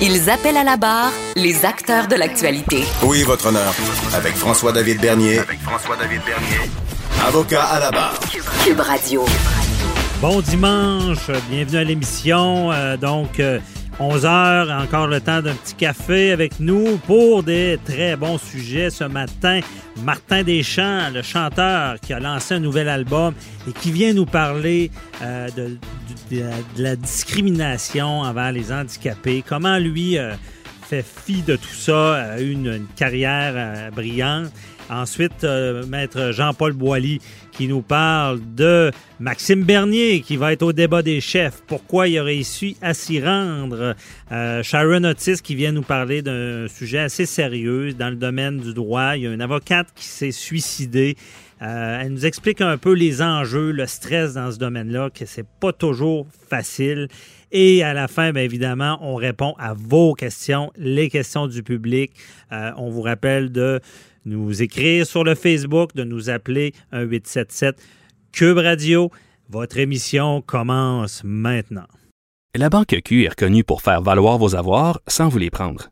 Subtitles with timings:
[0.00, 2.84] Ils appellent à la barre les acteurs de l'actualité.
[3.02, 3.74] Oui, votre honneur.
[4.14, 5.38] Avec François-David Bernier.
[5.38, 6.70] Avec François-David Bernier.
[7.26, 8.18] Avocat à la barre.
[8.64, 9.24] Cube Radio.
[10.20, 12.72] Bon dimanche, bienvenue à l'émission.
[12.72, 13.40] Euh, donc,
[13.98, 18.90] 11 heures, encore le temps d'un petit café avec nous pour des très bons sujets
[18.90, 19.60] ce matin.
[20.02, 23.34] Martin Deschamps, le chanteur qui a lancé un nouvel album
[23.68, 24.90] et qui vient nous parler
[25.22, 25.76] euh, de,
[26.40, 29.44] de- la discrimination envers les handicapés.
[29.46, 30.32] Comment lui euh,
[30.88, 34.50] fait fi de tout ça, a eu une, une carrière euh, brillante.
[34.90, 37.20] Ensuite, euh, Maître Jean-Paul Boilly
[37.52, 41.62] qui nous parle de Maxime Bernier qui va être au débat des chefs.
[41.66, 43.94] Pourquoi il a réussi à s'y rendre?
[44.32, 48.74] Euh, Sharon Otis qui vient nous parler d'un sujet assez sérieux dans le domaine du
[48.74, 49.16] droit.
[49.16, 51.16] Il y a une avocate qui s'est suicidée.
[51.62, 55.46] Euh, elle nous explique un peu les enjeux, le stress dans ce domaine-là, que c'est
[55.60, 57.08] pas toujours facile.
[57.52, 62.12] Et à la fin, bien évidemment, on répond à vos questions, les questions du public.
[62.50, 63.80] Euh, on vous rappelle de
[64.24, 67.80] nous écrire sur le Facebook, de nous appeler 1 877
[68.32, 69.10] Cube Radio.
[69.48, 71.86] Votre émission commence maintenant.
[72.56, 75.91] La Banque Q est reconnue pour faire valoir vos avoirs sans vous les prendre.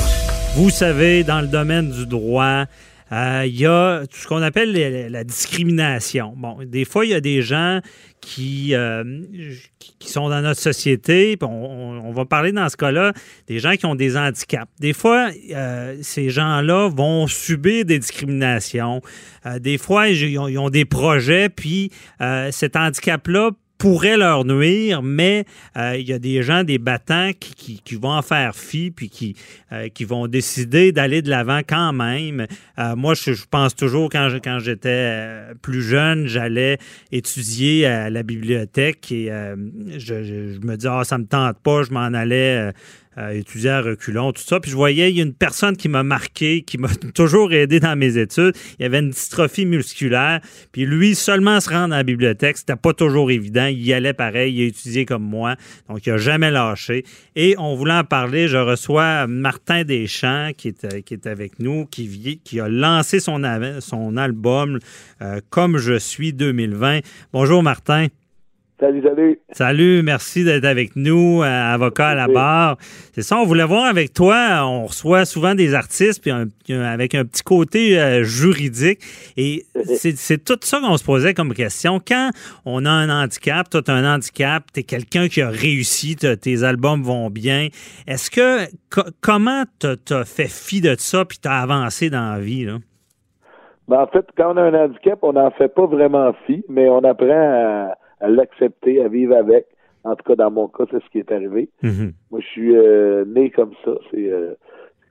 [0.55, 2.65] Vous savez, dans le domaine du droit,
[3.11, 4.73] euh, il y a tout ce qu'on appelle
[5.09, 6.33] la discrimination.
[6.37, 7.79] Bon, des fois, il y a des gens
[8.19, 9.03] qui, euh,
[9.99, 13.13] qui sont dans notre société, on, on- va parler dans ce cas-là
[13.47, 14.69] des gens qui ont des handicaps.
[14.79, 19.01] Des fois, euh, ces gens-là vont subir des discriminations.
[19.45, 21.91] Euh, des fois, ils ont, ils ont des projets, puis
[22.51, 25.43] cet handicap-là pourrait leur nuire, mais
[25.75, 29.09] euh, il y a des gens, des battants qui, qui- vont en faire fi, puis
[29.09, 29.35] qui,
[29.71, 32.45] euh, qui vont décider d'aller de l'avant quand même.
[32.77, 35.31] Euh, moi, je, pense toujours, quand, quand j'étais
[35.63, 36.77] plus jeune, j'allais
[37.11, 39.31] étudier à la bibliothèque et
[39.97, 42.71] je, me disais, ah, ça me tente pas, je m'en allais
[43.17, 44.59] euh, étudier à reculons, tout ça.
[44.59, 47.79] Puis je voyais, il y a une personne qui m'a marqué, qui m'a toujours aidé
[47.79, 48.53] dans mes études.
[48.79, 50.39] Il y avait une dystrophie musculaire.
[50.71, 53.65] Puis lui, seulement se rendre à la bibliothèque, c'était pas toujours évident.
[53.65, 55.55] Il y allait pareil, il a étudié comme moi.
[55.89, 57.03] Donc, il a jamais lâché.
[57.35, 58.47] Et on voulait en parler.
[58.47, 63.19] Je reçois Martin Deschamps, qui est, euh, qui est avec nous, qui, qui a lancé
[63.19, 64.79] son album
[65.21, 66.99] euh, Comme je suis 2020.
[67.33, 68.07] Bonjour, Martin.
[68.81, 69.39] Salut, salut.
[69.51, 72.77] Salut, merci d'être avec nous, euh, avocat à la barre.
[73.13, 74.61] C'est ça, on voulait voir avec toi.
[74.65, 76.47] On reçoit souvent des artistes puis un-
[76.81, 78.99] avec un petit côté euh, juridique.
[79.37, 79.65] Et
[79.95, 81.99] c'est tout ça qu'on se posait comme question.
[82.05, 82.31] Quand
[82.65, 86.63] on a un handicap, toi, tu un handicap, tu es quelqu'un qui a réussi, tes
[86.63, 87.67] albums vont bien.
[88.07, 92.33] Est-ce que, co- comment tu as fait fi de ça puis tu as avancé dans
[92.33, 92.65] la vie?
[92.65, 92.77] Là?
[93.87, 96.89] Ben, en fait, quand on a un handicap, on n'en fait pas vraiment fi, mais
[96.89, 99.65] on apprend à, à l'accepter, à vivre avec.
[100.03, 101.69] En tout cas, dans mon cas, c'est ce qui est arrivé.
[101.83, 102.13] Mhm.
[102.31, 103.91] Moi, je suis euh, né comme ça.
[104.09, 104.53] C'est euh,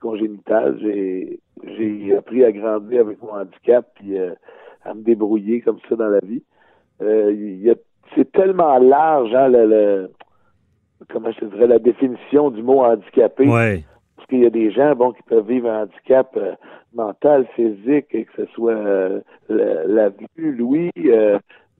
[0.01, 0.77] congénital.
[0.81, 4.31] J'ai appris à grandir avec mon handicap puis euh,
[4.83, 6.43] à me débrouiller comme ça dans la vie.
[7.01, 7.75] Il y a-
[8.15, 10.09] c'est tellement large, hein, le, le-
[11.09, 13.47] comment je te dirais, la définition du mot handicapé.
[13.47, 13.83] Ouais.
[14.15, 16.37] Parce qu'il y a des gens bon, qui peuvent vivre un handicap
[16.93, 18.75] mental, physique, et que ce soit
[19.49, 20.91] la, la vue, l'ouïe,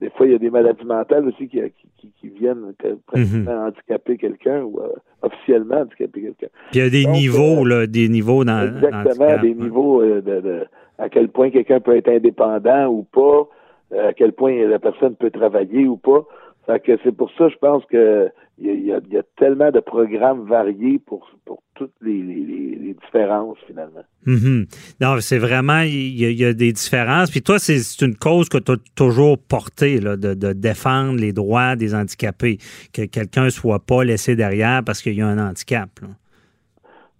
[0.02, 1.60] des fois, il y a des maladies mentales aussi qui,
[1.98, 2.72] qui, qui viennent
[3.06, 3.66] pratiquement Mhm.
[3.66, 4.88] handicaper quelqu'un ou euh,
[5.22, 6.48] officiellement handicaper quelqu'un.
[6.70, 10.02] Puis il y a des Donc, niveaux, euh, là, des niveaux dans Exactement, des niveaux
[10.02, 10.66] euh, de, de-
[10.98, 13.48] à quel point quelqu'un peut être indépendant ou pas,
[14.08, 16.24] à quel point la personne peut travailler ou pas.
[16.66, 21.00] Fait que c'est pour ça, je pense que il y a, tellement de programmes variés
[21.04, 24.04] pour, pour toutes les, différences finalement.
[24.26, 24.66] Mhm.
[25.00, 27.30] Non, c'est vraiment, il y, a, des différences.
[27.30, 31.18] Puis toi, c'est c'est une cause que tu as toujours portée, là, de, de défendre
[31.18, 32.58] les droits des handicapés,
[32.92, 35.88] que quelqu'un ne soit pas laissé derrière parce qu'il y a un handicap.
[36.00, 36.08] là.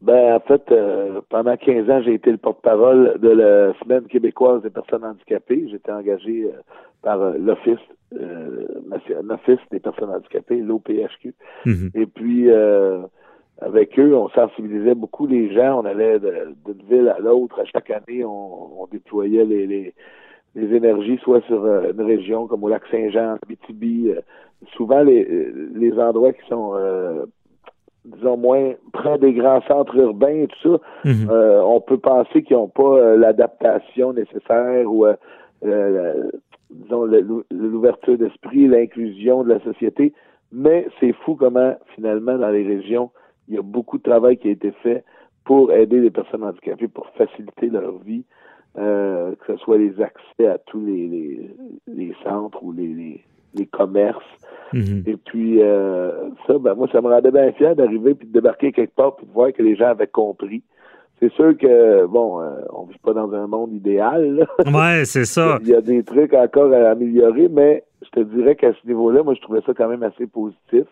[0.03, 4.61] Ben, en fait, euh, pendant 15 ans, j'ai été le porte-parole de la Semaine québécoise
[4.63, 5.69] des personnes handicapées.
[5.71, 6.61] J'étais engagé euh,
[7.03, 7.79] par euh, l'Office
[8.21, 8.67] euh,
[9.23, 11.35] l'Office des personnes handicapées, l'OPHQ.
[11.67, 11.91] Mhm.
[11.95, 12.99] Et puis, euh,
[13.61, 15.81] avec eux, on sensibilisait beaucoup les gens.
[15.81, 17.61] On allait de- d'une ville à l'autre.
[17.61, 19.95] À chaque année, on, on déployait les, les,
[20.57, 24.11] les énergies, soit sur une région comme au lac Saint-Jean, Abitibi.
[24.11, 24.21] euh,
[24.77, 25.25] souvent, les,
[25.75, 27.25] les endroits qui sont, euh,
[28.05, 31.29] disons, moins près des grands centres urbains et tout ça, Mhm.
[31.31, 36.31] euh, on peut penser qu'ils n'ont pas euh, l'adaptation nécessaire ou, euh,
[36.71, 37.05] disons,
[37.51, 40.13] l'ouverture d'esprit, l'inclusion de la société.
[40.51, 43.11] Mais c'est fou comment, finalement, dans les régions,
[43.49, 45.05] il y a beaucoup de travail qui a été fait
[45.45, 48.25] pour aider les personnes handicapées, pour faciliter leur vie,
[48.79, 51.51] euh, que ce soit les accès à tous les, les,
[51.89, 54.23] les centres ou les, les, les commerces.
[54.73, 55.03] Mhm.
[55.07, 58.73] Et puis, euh, ça, ben, moi, ça me rendait bien fier d'arriver puis de débarquer
[58.73, 60.63] quelque part puis de voir que les gens avaient compris.
[61.21, 64.37] C'est sûr que, bon, euh, on vit pas dans un monde idéal.
[64.37, 64.47] là.
[64.99, 65.59] Ouais, c'est ça.
[65.63, 69.23] Il y a des trucs encore à améliorer, mais je te dirais qu'à ce niveau-là,
[69.23, 70.87] moi, je trouvais ça quand même assez positif.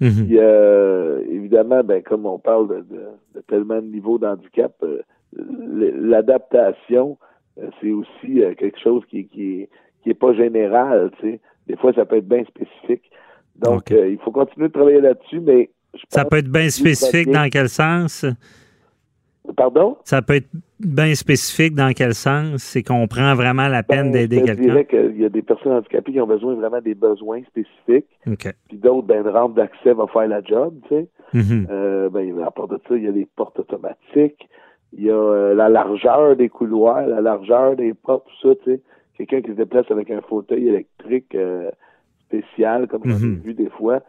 [0.00, 0.26] Mhm.
[0.26, 3.02] Puis, euh, évidemment, ben, comme on parle de, de,
[3.34, 5.02] de tellement de niveaux d'handicap, euh,
[5.36, 7.18] l'adaptation,
[7.58, 9.68] euh, c'est aussi euh, quelque chose qui, qui,
[10.02, 11.40] qui est pas général, tu sais.
[11.70, 13.08] Des fois, ça peut être bien spécifique.
[13.56, 17.30] Donc, euh, il faut continuer de travailler là-dessus, mais je Ça peut être bien spécifique
[17.30, 18.26] dans quel sens?
[19.56, 19.96] Pardon?
[20.04, 20.48] Ça peut être
[20.80, 22.56] bien spécifique dans quel sens?
[22.62, 24.62] C'est qu'on prend vraiment la peine Ben, d'aider Je quelqu'un?
[24.62, 28.06] dirais qu'il y a des personnes handicapées qui ont besoin vraiment des besoins spécifiques,
[28.68, 31.08] puis d'autres, ben, une rampe d'accès va faire la job, tu sais.
[31.34, 31.66] Mhm.
[31.70, 34.48] Euh, ben, à part de ça, il y a les portes automatiques,
[34.92, 38.72] il y a euh, la largeur des couloirs, la largeur des portes, tout ça, tu
[38.72, 38.80] sais.
[39.26, 41.70] Quelqu'un qui se déplace avec un fauteuil électrique euh,
[42.26, 43.40] spécial, comme ai Mhm.
[43.44, 44.00] vu des fois,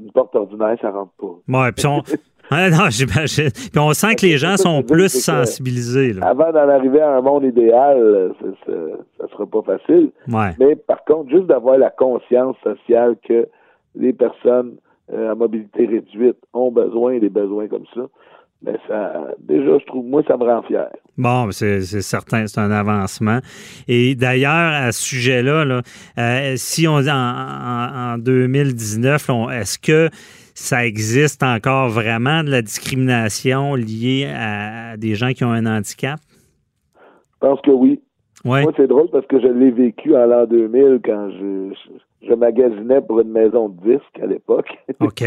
[0.00, 1.34] une porte ordinaire, ça rentre pas.
[1.48, 2.02] Ouais, puis on...
[2.50, 3.50] Non, j'imagine.
[3.50, 6.12] Puis on sent que les gens sont plus sensibilisés.
[6.12, 6.26] Là.
[6.28, 8.34] Avant d'en arriver à un monde idéal,
[8.66, 8.72] ça,
[9.18, 10.10] ça sera pas facile.
[10.28, 10.50] Ouais.
[10.58, 13.48] Mais par contre, juste d'avoir la conscience sociale que
[13.94, 14.76] les personnes
[15.12, 18.02] euh, à mobilité réduite ont besoin des besoins comme ça,
[18.62, 20.88] ben ça, déjà, je trouve, moi, ça me rend fier.
[21.18, 23.40] Bon, c'est c'est certain, c'est un avancement.
[23.88, 25.82] Et d'ailleurs, à ce sujet-là, là,
[26.18, 30.08] euh, si on dit en, en- en 2019, là, on- est-ce que
[30.54, 35.66] ça existe encore vraiment de la discrimination liée à, à des gens qui ont un
[35.66, 36.20] handicap?
[37.42, 38.00] Je pense que oui.
[38.44, 41.90] Moi, c'est drôle parce que je l'ai vécu en l'an 2000 quand je, je,
[42.22, 44.68] je magasinais pour une maison de disques à l'époque.
[45.00, 45.24] OK.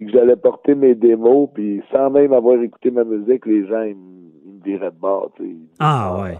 [0.00, 4.30] J'allais porter mes démos, puis sans même avoir écouté ma musique, les gens, ils, me-
[4.46, 5.30] ils me viraient de bord.
[5.36, 5.48] tu sais.
[5.48, 6.38] Disaient, Ah, ouais.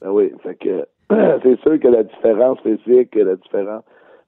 [0.00, 0.86] Ben oui, fait que
[1.42, 3.82] c'est sûr que la différence physique, la différence.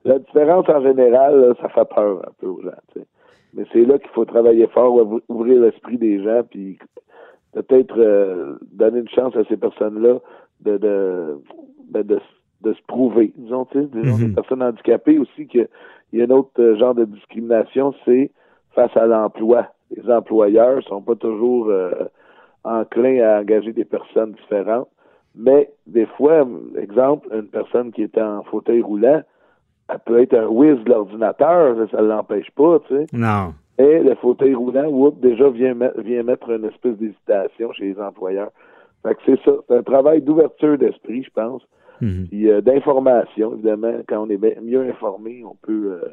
[0.04, 2.70] La différence en général, là, ça fait peur un peu aux gens.
[2.94, 3.06] tu sais.
[3.54, 6.78] Mais c'est là qu'il faut travailler fort, ouv- ouvrir l'esprit des gens, puis
[7.52, 10.18] peut-être euh, donner une chance à ces personnes-là
[10.60, 11.38] de de,
[11.90, 12.18] ben, de,
[12.62, 13.32] de se prouver.
[13.36, 15.68] Disons, tu sais, disons, des personnes handicapées aussi qu'il
[16.12, 18.30] y a un autre euh, genre de discrimination, c'est
[18.74, 19.68] face à l'emploi.
[19.96, 21.90] Les employeurs sont pas toujours euh,
[22.64, 24.88] enclins à engager des personnes différentes.
[25.34, 29.22] Mais des fois, exemple, une personne qui est en fauteuil roulant,
[29.88, 33.06] elle peut être un whiz de l'ordinateur, ça ne l'empêche pas, tu sais.
[33.12, 33.54] Non.
[33.78, 38.00] Et le fauteuil roulant, whoop, déjà vient, mettre- vient mettre une espèce d'hésitation chez les
[38.00, 38.50] employeurs.
[39.04, 39.52] Fait que c'est ça.
[39.68, 41.62] C'est un travail d'ouverture d'esprit, je pense.
[42.00, 42.26] Mhm.
[42.28, 43.92] Puis euh, d'information, évidemment.
[44.08, 46.08] Quand on est mieux informé, on peut, euh,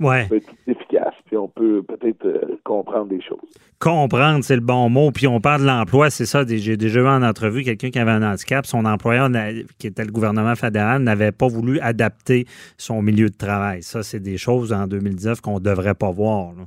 [0.00, 0.22] Ouais.
[0.24, 1.14] on peut être plus efficace.
[1.26, 3.38] Puis on peut peut-être euh, comprendre des choses.
[3.78, 5.10] Comprendre, c'est le bon mot.
[5.10, 6.42] Puis on parle de l'emploi, c'est ça.
[6.46, 8.64] J'ai déjà eu en entrevue quelqu'un qui avait un handicap.
[8.66, 9.28] Son employeur,
[9.78, 12.46] qui était le gouvernement fédéral, n'avait pas voulu adapter
[12.78, 13.82] son milieu de travail.
[13.82, 16.52] Ça, c'est des choses en 2019 qu'on ne devrait pas voir.
[16.56, 16.64] là.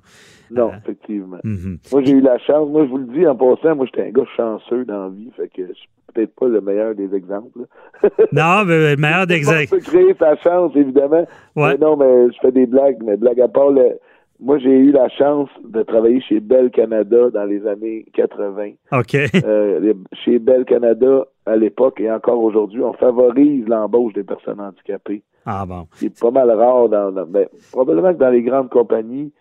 [0.51, 1.37] Non, effectivement.
[1.43, 1.79] Mhm.
[1.91, 2.69] Moi, j'ai eu la chance.
[2.69, 5.31] Moi, je vous le dis en passant, moi, j'étais un gars chanceux dans la vie.
[5.35, 7.59] Fait que je suis peut-être pas le meilleur des exemples.
[8.31, 9.67] Non, mais le meilleur On d'exemple.
[9.69, 11.25] peut créer sa chance, évidemment.
[11.55, 11.71] Ouais.
[11.73, 13.97] Mais non, mais je fais des blagues, mais blague à part, le-
[14.39, 18.71] moi, j'ai eu la chance de travailler chez Bell Canada dans les années 80.
[18.91, 19.15] OK.
[19.45, 19.93] Euh,
[20.25, 25.21] chez Bell Canada, à l'époque et encore aujourd'hui, on favorise l'embauche des personnes handicapées.
[25.45, 25.87] Ah bon.
[25.93, 29.31] C'est pas mal rare dans, dans- ben, probablement que dans les grandes compagnies,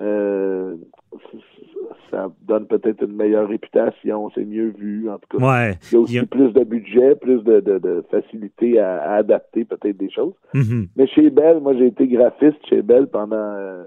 [0.00, 0.74] euh,
[2.10, 5.44] ça donne peut-être une meilleure réputation, c'est mieux vu, en tout cas.
[5.44, 5.78] Ouais.
[5.90, 9.14] Il y a aussi a- plus de budget, plus de, de, de facilité à, à
[9.16, 10.34] adapter peut-être des choses.
[10.54, 10.88] Mhm.
[10.96, 13.84] Mais chez Bell, moi j'ai été graphiste chez Bell pendant euh,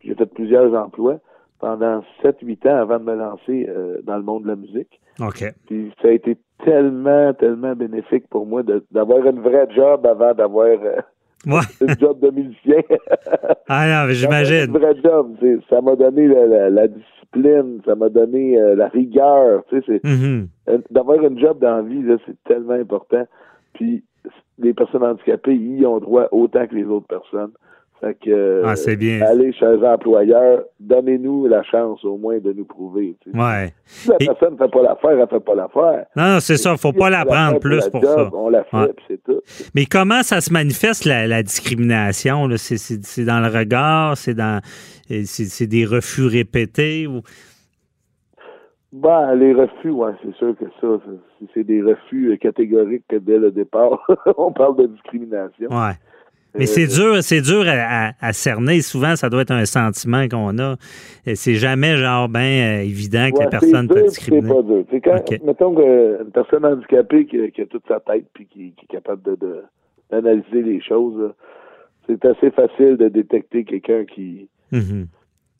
[0.00, 1.18] j'ai fait plusieurs emplois
[1.60, 5.00] pendant 7-8 ans avant de me lancer euh, dans le monde de la musique.
[5.20, 5.44] OK.
[5.66, 8.62] Puis ça a été tellement, tellement bénéfique pour moi
[8.92, 11.00] d'avoir une vraie job avant d'avoir euh,
[11.48, 11.60] Ouais.
[11.80, 12.82] une job de musicien.
[13.70, 14.70] Ah non, mais j'imagine.
[14.74, 15.36] Un vrai job.
[15.40, 19.62] c'est- Ça m'a donné la, la- la discipline, ça m'a donné euh, la rigueur.
[19.68, 20.48] Tu sais, c'est, Mhm.
[20.70, 23.26] euh, d'avoir une job dans la vie, c'est tellement important.
[23.74, 24.04] Puis
[24.58, 27.52] les personnes handicapées, y ont droit autant que les autres personnes.
[28.00, 29.20] Fait que euh, Ah, c'est bien.
[29.22, 33.16] allez chez un employeur, donnez-nous la chance au moins de nous prouver.
[33.22, 33.36] tu sais.
[33.36, 33.72] Ouais.
[33.86, 36.06] Si la Et- personne ne fait pas l'affaire, elle fait pas l'affaire.
[36.14, 36.76] Non, non, c'est ça.
[36.76, 38.30] Faut pas la prendre plus pour job, ça.
[38.36, 38.92] On la fait, Ouais.
[39.08, 39.40] c'est tout.
[39.74, 42.48] Mais comment ça se manifeste, la, la discrimination?
[42.56, 44.60] C'est, dans le regard, c'est dans
[45.08, 47.06] c'est, c'est des refus répétés?
[47.08, 47.22] Ou...
[48.92, 50.86] Ben, les refus, ouais, c'est sûr que ça,
[51.54, 54.06] c'est- des refus euh, catégoriques que dès le départ.
[54.38, 55.68] on parle de discrimination.
[55.70, 55.92] Ouais.
[56.54, 58.80] Mais Euh, c'est dur, c'est dur à, à- à cerner.
[58.80, 60.76] Souvent, ça doit être un sentiment qu'on a.
[61.34, 64.48] C'est jamais genre ben euh, évident que Ouais, la personne peut discriminer.
[64.48, 64.84] C'est pas dur.
[64.90, 68.72] C'est quand, mettons qu'une personne handicapée qui, a- qui a toute sa tête puis qui,
[68.72, 69.62] qui est capable de,
[70.10, 71.32] d'analyser les choses,
[72.08, 75.06] c'est assez facile de détecter quelqu'un qui, Mhm.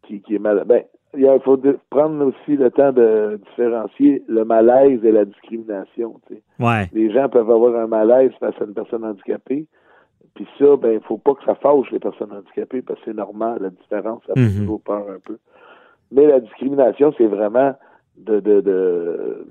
[0.07, 0.67] qui, qui est malade.
[0.67, 0.83] Ben,
[1.17, 6.15] il faut prendre aussi le temps de différencier le malaise et la discrimination.
[6.59, 6.89] Ouais.
[6.93, 9.67] Les gens peuvent avoir un malaise face à une personne handicapée.
[10.35, 13.17] Puis ça, ben, il faut pas que ça fâche les personnes handicapées parce que c'est
[13.17, 13.59] normal.
[13.61, 14.61] La différence, ça fait Mhm.
[14.61, 15.39] toujours peur un peu.
[16.13, 17.75] Mais la discrimination, c'est vraiment
[18.17, 19.47] de de de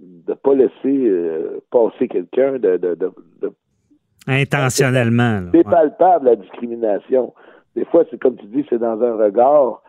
[0.00, 0.72] de pas laisser
[1.08, 3.10] euh, passer quelqu'un, de, de, de,
[4.26, 5.42] Intentionnellement.
[5.52, 5.64] c'est Ouais.
[5.64, 7.32] palpable la discrimination.
[7.76, 9.82] Des fois, c'est comme tu dis, c'est dans un regard.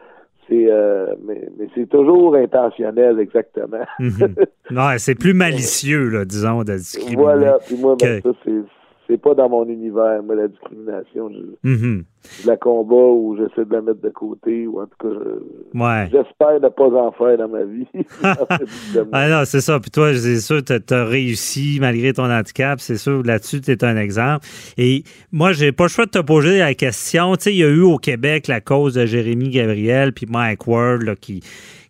[0.47, 3.85] C'est euh, mais, mais c'est toujours intentionnel, exactement.
[3.99, 4.35] Mhm.
[4.71, 7.15] Ouais, c'est plus malicieux, là, disons, de discriminer.
[7.21, 7.57] voilà.
[7.65, 8.61] Puis moi, ben, Que- ça, c'est
[9.07, 11.29] c'est pas dans mon univers, moi, la discrimination.
[11.31, 12.03] Je, Mhm.
[12.41, 15.79] je la combat ou j'essaie de la mettre de côté ou en tout cas, je-
[15.79, 16.09] Ouais.
[16.11, 17.87] j'espère ne pas en faire dans ma vie.
[19.11, 19.79] Ah non, c'est ça.
[19.79, 22.79] Puis toi, c'est sûr, tu as réussi malgré ton handicap.
[22.79, 24.45] C'est sûr, là-dessus, tu es un exemple.
[24.77, 27.35] Et moi, j'ai pas le choix de te poser la question.
[27.35, 30.65] Tu sais, il y a eu au Québec la cause de Jérémy Gabriel puis Mike
[30.67, 31.41] Ward là, qui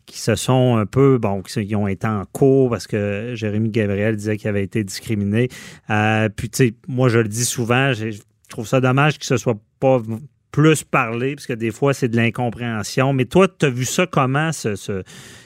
[0.06, 4.16] qui se sont un peu, bon, qui ont été en cours parce que Jérémy Gabriel
[4.16, 5.48] disait qu'il avait été discriminé.
[5.90, 9.38] Euh, puis, tu sais, moi, je le dis souvent, je trouve ça dommage que ce
[9.38, 10.00] soit pas
[10.52, 13.12] plus parlé, parce que des fois, c'est de l'incompréhension.
[13.14, 14.76] Mais toi, tu as vu ça comment, ce...
[14.76, 15.02] ce,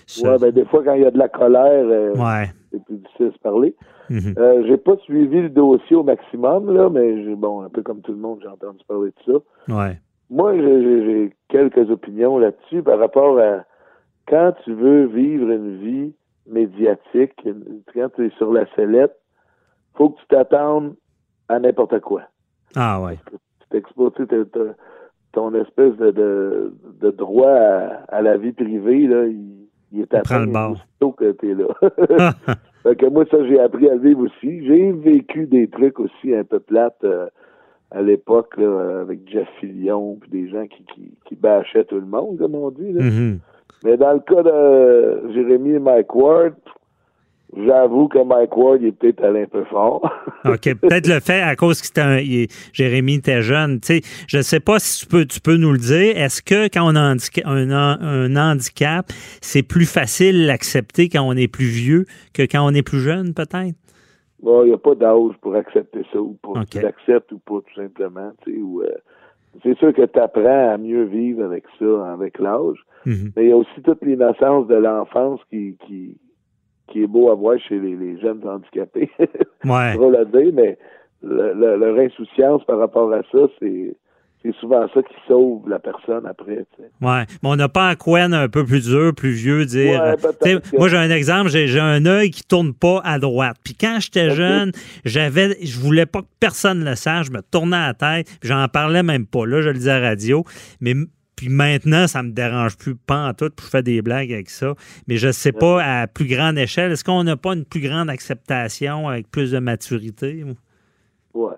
[0.06, 2.52] ce- ouais, ben, des fois, quand il y a de la colère, euh, Ouais.
[2.72, 3.76] c'est plus difficile de se parler.
[4.12, 4.34] Mhm.
[4.38, 8.02] Euh, j'ai pas suivi le dossier au maximum, là, mais j'ai, bon, un peu comme
[8.02, 9.74] tout le monde, j'ai entendu parler de ça.
[9.76, 10.00] Ouais.
[10.30, 13.66] Moi, j'ai quelques opinions là-dessus par rapport à
[14.30, 16.14] quand tu veux vivre une vie
[16.48, 17.34] médiatique,
[17.94, 19.16] quand tu es sur la sellette,
[19.96, 20.96] faut que tu t'attendes
[21.48, 22.24] à n'importe quoi.
[22.76, 23.18] Ah ouais.
[23.62, 24.14] Tu t'exposes,
[25.32, 30.06] ton espèce de, de, de droit à, à la vie privée, là, il, il est
[30.06, 30.72] prend atteint le bord.
[30.72, 32.32] aussitôt que t'es là.
[32.84, 34.66] Fait que moi, ça, j'ai appris à vivre aussi.
[34.66, 37.28] J'ai vécu des trucs aussi un peu plates euh,
[37.92, 42.06] à l'époque, là, avec Jeff Fillion, puis des gens qui, qui, qui bâchaient tout le
[42.06, 42.94] monde, comme on dit.
[42.94, 43.04] Là.
[43.04, 43.40] Mhm.
[43.84, 46.54] Mais dans le cas de Jérémy et Mike Ward,
[47.56, 50.02] j'avoue que Mike Ward, il est peut-être allé un peu fort.
[50.46, 50.76] OK.
[50.76, 53.80] Peut-être le fait à cause que un- il- Jérémy était jeune.
[54.28, 56.18] Je ne sais pas si tu peux, tu peux nous le dire.
[56.18, 59.08] Est-ce que quand on a un, handica- un, han- un handicap,
[59.42, 63.34] c'est plus facile d'accepter quand on est plus vieux que quand on est plus jeune,
[63.34, 63.76] peut-être?
[64.42, 66.62] Bon, il n'y a pas d'âge pour accepter ça ou pas.
[66.62, 66.70] OK.
[66.70, 68.32] Tu l'acceptes ou pas, tout simplement.
[68.46, 68.88] tu sais, ou, euh,
[69.64, 72.78] c'est sûr que tu apprends à mieux vivre avec ça, avec l'âge.
[73.06, 73.32] Mhm.
[73.36, 76.18] Mais il y a aussi toute l'innocence de l'enfance qui, qui,
[76.88, 79.10] qui est beau à voir chez les, les jeunes handicapés.
[79.66, 79.92] Ouais.
[79.92, 80.78] C'est drôle à dire, mais
[81.22, 83.96] le- le- leur insouciance par rapport à ça, c'est
[84.42, 86.66] c'est souvent ça qui sauve la personne après.
[86.76, 87.06] tu sais.
[87.06, 87.26] Ouais.
[87.44, 90.02] Mais on n'a pas un coin un peu plus dur, plus vieux, dire.
[90.02, 91.50] Ouais, Moi, j'ai un exemple.
[91.50, 93.58] J'ai un œil qui tourne pas à droite.
[93.64, 94.72] Puis quand j'étais jeune,
[95.04, 97.28] j'avais, je voulais pas que personne le sache.
[97.28, 98.40] Je me tournais à la tête.
[98.42, 99.46] J'en parlais même pas.
[99.46, 100.46] Là, je le disais à la radio.
[100.80, 100.94] Mais
[101.36, 103.50] puis maintenant, ça me dérange plus pas en tout.
[103.50, 104.74] Puis je fais des blagues avec ça.
[105.08, 106.94] Mais je sais pas à plus grande échelle.
[106.94, 110.46] Est-ce qu'on n'a pas une plus grande acceptation avec plus de maturité?
[111.34, 111.56] Ouais.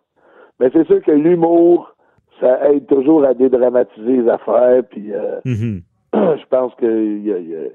[0.59, 1.95] Mais c'est sûr que l'humour,
[2.41, 4.83] ça aide toujours à dédramatiser les affaires.
[4.89, 5.81] Puis euh, Mhm.
[6.13, 7.69] je pense qu'il y a, y a-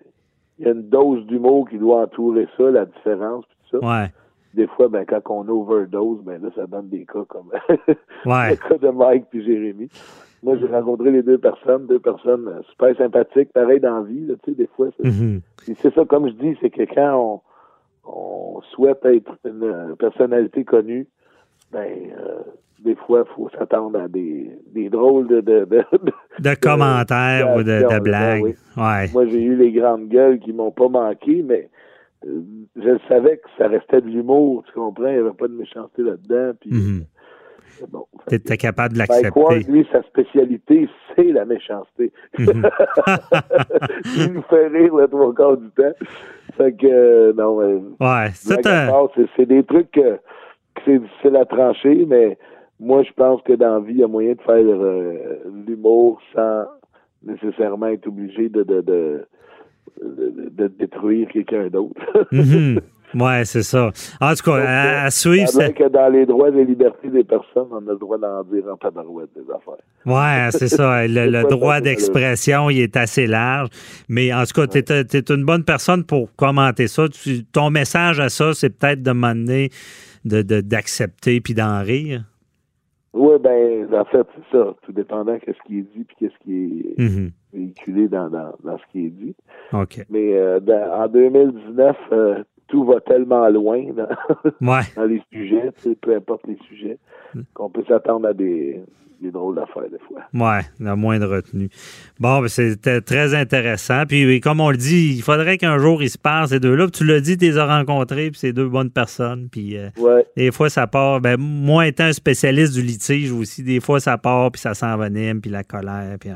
[0.59, 3.87] il y a une dose d'humour qui doit entourer ça, la différence, puis tout ça.
[3.87, 4.07] Ouais.
[4.55, 7.51] des fois, ben, quand on overdose, ben là, ça donne des cas comme
[8.27, 8.51] Ouais.
[8.51, 9.89] le cas de Mike puis Jérémy.
[10.43, 14.27] Moi, j'ai rencontré les deux personnes, deux personnes euh, super sympathiques, pareil dans la vie,
[14.27, 14.89] là, tu sais, des fois.
[14.97, 15.41] c'est- Mhm.
[15.95, 17.43] ça, comme je dis, c'est que quand
[18.07, 21.07] on, on souhaite être une euh, personnalité connue,
[21.73, 21.87] ben,
[22.19, 22.39] euh,
[22.85, 26.13] des fois, il faut s'attendre à des, des drôles de, de, de- de-
[26.51, 28.43] De commentaires ou de, blagues.
[28.43, 28.55] oui.
[28.77, 29.09] Ouais.
[29.13, 31.69] Moi, j'ai eu les grandes gueules qui m'ont pas manqué, mais
[32.27, 32.41] euh,
[32.77, 35.07] je savais que ça restait de l'humour, tu comprends?
[35.07, 36.53] Il n'y avait pas de méchanceté là-dedans.
[36.61, 37.05] Puis, Mhm.
[37.83, 39.73] euh, bon, T'étais capable de Mike l'accepter.
[39.73, 42.13] lui, sa spécialité, c'est la méchanceté.
[42.39, 42.47] Mhm.
[44.17, 45.93] Il nous fait rire le trois quarts du temps.
[46.57, 48.31] Fait que, euh, non, Ouais.
[48.35, 52.39] C'est- c'est des trucs que, que c'est difficile à trancher, mais
[52.81, 55.15] moi, je pense que dans la vie, il y a moyen de faire euh,
[55.67, 56.65] l'humour sans
[57.25, 59.27] nécessairement être obligé de, de, de,
[60.03, 62.01] de- de détruire quelqu'un d'autre.
[62.33, 62.81] Mhm.
[63.15, 63.93] Ouais, c'est ça.
[64.21, 67.69] En tout cas, à, à suivre, c'est- que dans les droits et libertés des personnes,
[67.71, 69.81] on a le droit d'en dire en tabarouette des affaires.
[70.05, 71.07] Ouais, c'est ça.
[71.07, 73.69] Le, droit d'expression, il est assez large.
[74.09, 74.79] Mais en tout cas, tu
[75.17, 77.09] es, une bonne personne pour commenter ça.
[77.09, 79.71] Tu- ton message à ça, c'est peut-être de m'amener
[80.25, 82.25] de, de- d'accepter puis d'en rire.
[83.19, 84.75] Oui, ben, en fait, c'est ça.
[84.83, 86.55] Tout dépendant de ce qui est dit puis qu'est-ce qui
[86.99, 87.31] est Mhm.
[87.55, 89.35] véhiculé dans, dans, dans ce qui est dit.
[89.73, 90.05] OK.
[90.11, 94.09] Mais euh, dans- en 2019, euh, tout va tellement loin dans,
[94.61, 94.81] Ouais.
[94.97, 96.99] dans les sujets, tu sais, peu importe les sujets,
[97.55, 98.81] qu'on peut s'attendre à des,
[99.21, 100.21] des drôles d'affaires des fois.
[100.35, 101.69] Ouais, la moindre retenue.
[102.21, 104.03] Bon, ben, c'était très intéressant.
[104.07, 106.85] Puis, oui, comme on le dit, il faudrait qu'un jour ils se parlent, ces deux-là.
[106.85, 109.49] Puis tu l'as dit, tu les as rencontrés, puis c'est deux bonnes personnes.
[109.51, 110.27] Puis euh, Ouais.
[110.37, 111.21] des fois, ça part.
[111.23, 115.41] Ben, moi, étant un spécialiste du litige aussi, des fois, ça part, puis ça s'envenime,
[115.41, 116.17] puis la colère.
[116.21, 116.35] Puis, en-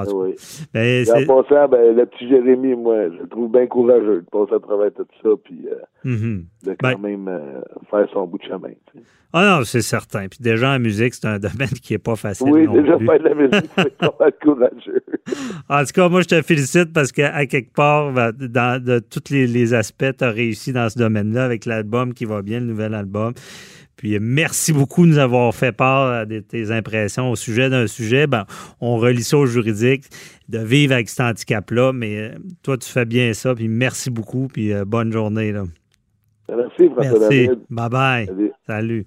[0.00, 0.34] en tout cas, oui.
[0.74, 4.54] ben, en passant, ben, le petit Jérémy, moi, je le trouve bien courageux de passer
[4.54, 5.74] à travers tout ça, puis euh,
[6.04, 6.44] Mhm.
[6.64, 7.60] de quand Ben- même euh,
[7.90, 8.68] faire son bout de chemin.
[8.92, 9.04] tu sais.
[9.32, 10.26] Ah non, c'est certain.
[10.28, 12.46] Puis déjà, en musique, c'est un domaine qui n'est pas facile.
[12.50, 13.06] Oui, non déjà plus.
[13.06, 15.02] faire de la musique, c'est pas mal courageux.
[15.68, 19.30] En tout cas, moi, je te félicite parce qu'à quelque part, ben, dans de tous
[19.30, 22.66] les, les aspects, tu as réussi dans ce domaine-là avec l'album qui va bien, le
[22.66, 23.34] nouvel album.
[23.98, 27.68] Puis euh, merci beaucoup de nous avoir fait part euh, de tes impressions au sujet
[27.68, 28.26] d'un sujet.
[28.26, 28.46] Ben,
[28.80, 30.04] on relie ça au juridique,
[30.48, 33.54] de vivre avec cet handicap-là, mais euh, toi, tu fais bien ça.
[33.54, 35.52] Puis merci beaucoup, puis euh, bonne journée.
[35.52, 35.64] Là.
[36.48, 37.46] Merci, François Merci.
[37.48, 37.58] David.
[37.70, 38.26] Bye-bye.
[38.26, 38.52] Salut.
[38.66, 39.06] Salut.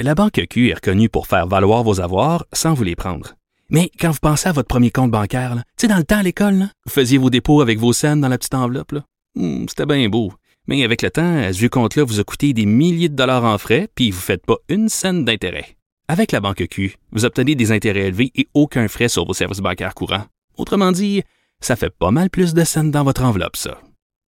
[0.00, 3.34] La Banque Q est reconnue pour faire valoir vos avoirs sans vous les prendre.
[3.70, 6.18] Mais quand vous pensez à votre premier compte bancaire, là, tu sais, dans le temps
[6.18, 8.92] à l'école, là, vous faisiez vos dépôts avec vos scènes dans la petite enveloppe.
[8.92, 9.04] là.
[9.36, 10.32] Hmm, C'était bien beau.
[10.68, 13.58] Mais avec le temps, à ce compte-là vous a coûté des milliers de dollars en
[13.58, 15.76] frais, puis vous ne faites pas une scène d'intérêt.
[16.08, 19.58] Avec la Banque Q, vous obtenez des intérêts élevés et aucun frais sur vos services
[19.58, 20.24] bancaires courants.
[20.56, 21.22] Autrement dit,
[21.60, 23.80] ça fait pas mal plus de scènes dans votre enveloppe, ça.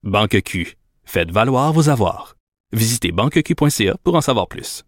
[0.03, 0.77] Banque Q.
[1.03, 2.35] Faites valoir vos avoirs.
[2.71, 4.83] Visitez banqueq.ca pour en savoir plus.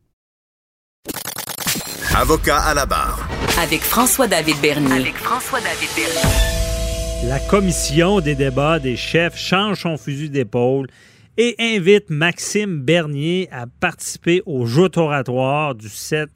[2.15, 3.27] Avocat à la barre.
[3.61, 4.91] Avec François-David Bernier.
[4.91, 7.29] Avec François-David Bernier.
[7.29, 10.87] La commission des débats des chefs change son fusil d'épaule
[11.37, 16.29] et invite Maxime Bernier à participer au jeu oratoire du 7,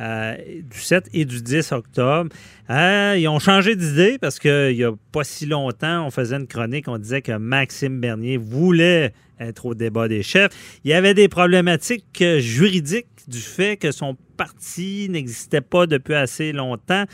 [0.00, 2.30] euh, du 7 et du 10 octobre.
[2.68, 6.46] Euh, ils ont changé d'idée parce qu'il n'y a pas si longtemps, on faisait une
[6.46, 10.52] chronique, on disait que Maxime Bernier voulait être au débat des chefs.
[10.84, 16.14] Il y avait des problématiques euh, juridiques du fait que son parti n'existait pas depuis
[16.14, 17.04] assez longtemps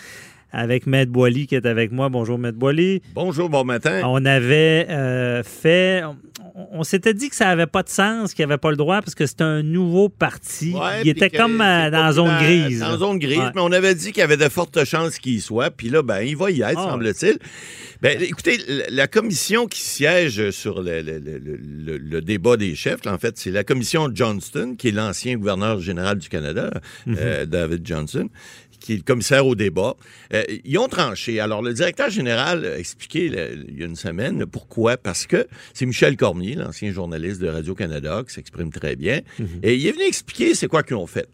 [0.56, 2.08] avec Maître Boily qui est avec moi.
[2.08, 3.02] Bonjour, Maître Boily.
[3.14, 4.00] Bonjour, bon matin.
[4.04, 6.02] On avait euh, fait.
[6.04, 6.16] On,
[6.72, 9.00] on s'était dit que ça n'avait pas de sens, qu'il n'y avait pas le droit
[9.02, 10.72] parce que c'était un nouveau parti.
[10.72, 12.80] Ouais, Il était comme euh, dans zone dans- grise.
[12.80, 12.96] Dans là.
[12.96, 13.50] zone grise, Ouais.
[13.54, 15.70] mais on avait dit qu'il y avait de fortes chances qu'il y soit.
[15.70, 16.90] Puis là, ben, il va y être, Ah.
[16.90, 17.38] semble-t-il.
[18.02, 18.58] Ben, écoutez,
[18.90, 23.38] la- commission qui siège sur le, le- le- le- le débat des chefs, en fait,
[23.38, 26.70] c'est la commission Johnston, qui est l'ancien gouverneur général du Canada,
[27.06, 27.16] Mhm.
[27.18, 28.28] euh, David Johnson
[28.78, 29.94] qui est le commissaire au débat.
[30.32, 31.40] Euh, ils ont tranché.
[31.40, 34.96] Alors, le directeur général a expliqué là, il y a une semaine pourquoi.
[34.96, 39.20] Parce que c'est Michel Cormier, l'ancien journaliste de Radio-Canada, qui s'exprime très bien.
[39.62, 41.28] Et il est venu expliquer c'est quoi qu'ils ont fait.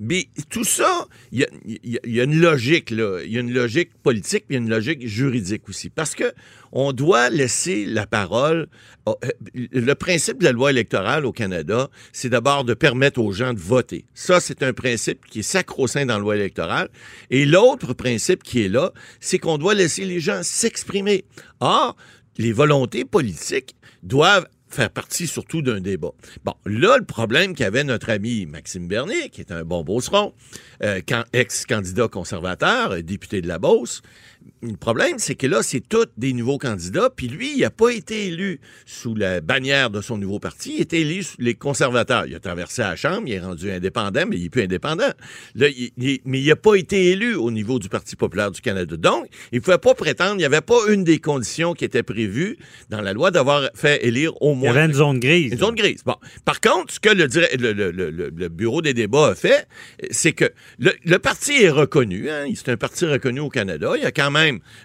[0.00, 3.20] Mais tout ça, il y a, une logique, là.
[3.24, 5.90] Il y a une logique politique, puis il y a une logique juridique aussi.
[5.90, 6.32] Parce que
[6.72, 8.66] on doit laisser la parole.
[9.06, 13.32] oh, euh, Le principe de la loi électorale au Canada, c'est d'abord de permettre aux
[13.32, 14.06] gens de voter.
[14.12, 16.88] Ça, c'est un principe qui est sacro-saint dans la loi électorale.
[17.30, 21.24] Et l'autre principe qui est là, c'est qu'on doit laisser les gens s'exprimer.
[21.60, 21.96] Or,
[22.38, 26.12] les volontés politiques doivent faire partie surtout d'un débat.
[26.44, 30.34] Bon, là, le problème qu'avait notre ami Maxime Bernier, qui est un bon beauceron,
[30.82, 31.00] euh,
[31.32, 34.02] ex-candidat conservateur, euh, député de la Beauce,
[34.62, 37.90] le problème, c'est que là, c'est tous des nouveaux candidats, puis lui, il n'a pas
[37.90, 41.54] été élu sous la bannière de son nouveau parti, il a été élu sous les
[41.54, 42.26] conservateurs.
[42.26, 45.12] Il a traversé la Chambre, il est rendu indépendant, mais il n'est plus indépendant.
[45.54, 45.92] Là, il,
[46.24, 48.96] mais il n'a pas été élu au niveau du Parti populaire du Canada.
[48.96, 52.02] Donc, il ne pouvait pas prétendre, il n'y avait pas une des conditions qui était
[52.02, 52.58] prévue
[52.90, 54.70] dans la loi d'avoir fait élire au moins...
[54.70, 55.52] Il y avait une zone grise.
[55.52, 56.02] Une zone grise.
[56.04, 56.16] Bon.
[56.44, 57.26] Par contre, ce que le,
[57.56, 59.66] le, le, le bureau des débats a fait,
[60.10, 63.92] c'est que le, parti est reconnu, hein, c'est un parti reconnu au Canada.
[63.96, 64.33] Il y a quand même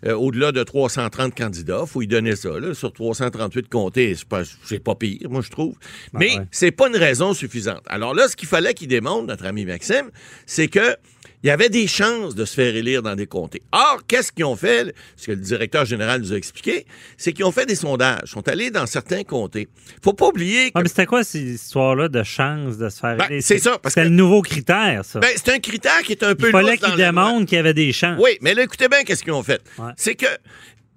[0.05, 1.85] euh, au-delà de 330 candidats.
[1.85, 2.59] faut y donner ça.
[2.59, 4.43] Là, sur 338 comtés, c'est pas,
[4.83, 5.75] pas pire, moi, je trouve.
[6.13, 7.83] Ben Mais c'est pas une raison suffisante.
[7.87, 10.09] Alors là, ce qu'il fallait qu'il démontre, notre ami Maxime,
[10.45, 10.95] c'est que
[11.43, 13.61] il y avait des chances de se faire élire dans des comtés.
[13.71, 14.93] Or, qu'est-ce qu'ils ont fait?
[15.15, 16.85] Ce que le directeur général nous a expliqué,
[17.17, 18.21] c'est qu'ils ont fait des sondages.
[18.25, 19.69] Ils sont allés dans certains comtés.
[20.03, 20.81] Faut pas oublier que...
[20.81, 23.43] mais c'était quoi cette histoire-là de chance de se faire ben, élire?
[23.43, 23.77] c'est ça.
[23.85, 25.19] C'était le nouveau critère, ça.
[25.19, 27.73] Ben, c'est un critère qui est un peu Il fallait qu'ils démontrent qu'il y avait
[27.73, 28.19] des chances.
[28.21, 29.61] Oui, mais là, écoutez bien qu'est-ce qu'ils ont fait.
[29.95, 30.27] C'est que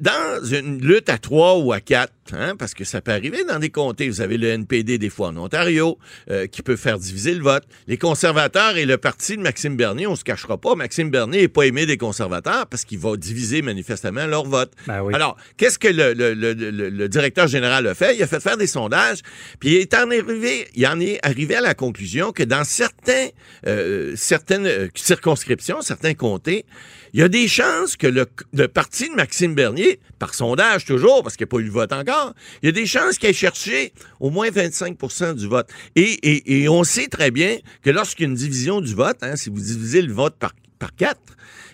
[0.02, 3.60] dans une lutte à trois ou à quatre, hein, parce que ça peut arriver dans
[3.60, 5.96] des comtés, vous avez le NPD des fois en Ontario,
[6.28, 7.62] euh, qui peut faire diviser le vote.
[7.86, 11.48] Les conservateurs et le parti de Maxime Bernier, on se cachera pas, Maxime Bernier n'est
[11.48, 14.72] pas aimé des conservateurs parce qu'il va diviser manifestement leur vote.
[14.88, 18.16] Ben Alors, qu'est-ce que le, le, le, le, directeur général a fait?
[18.16, 19.20] Il a fait faire des sondages,
[19.60, 23.28] puis il est en arrivé, il en est arrivé à la conclusion que dans certains,
[23.68, 26.64] euh, certaines euh, circonscriptions, certains comtés,
[27.12, 31.22] il y a des chances que le, le parti de Maxime Bernier, par sondage toujours,
[31.22, 33.28] parce qu'il n'y a pas eu le vote encore, il y a des chances qu'il
[33.28, 35.68] ait cherché au moins 25% du vote.
[35.94, 39.18] Et, et, et on sait très bien que lorsqu'il y a une division du vote,
[39.22, 41.20] hein, si vous divisez le vote par, par quatre,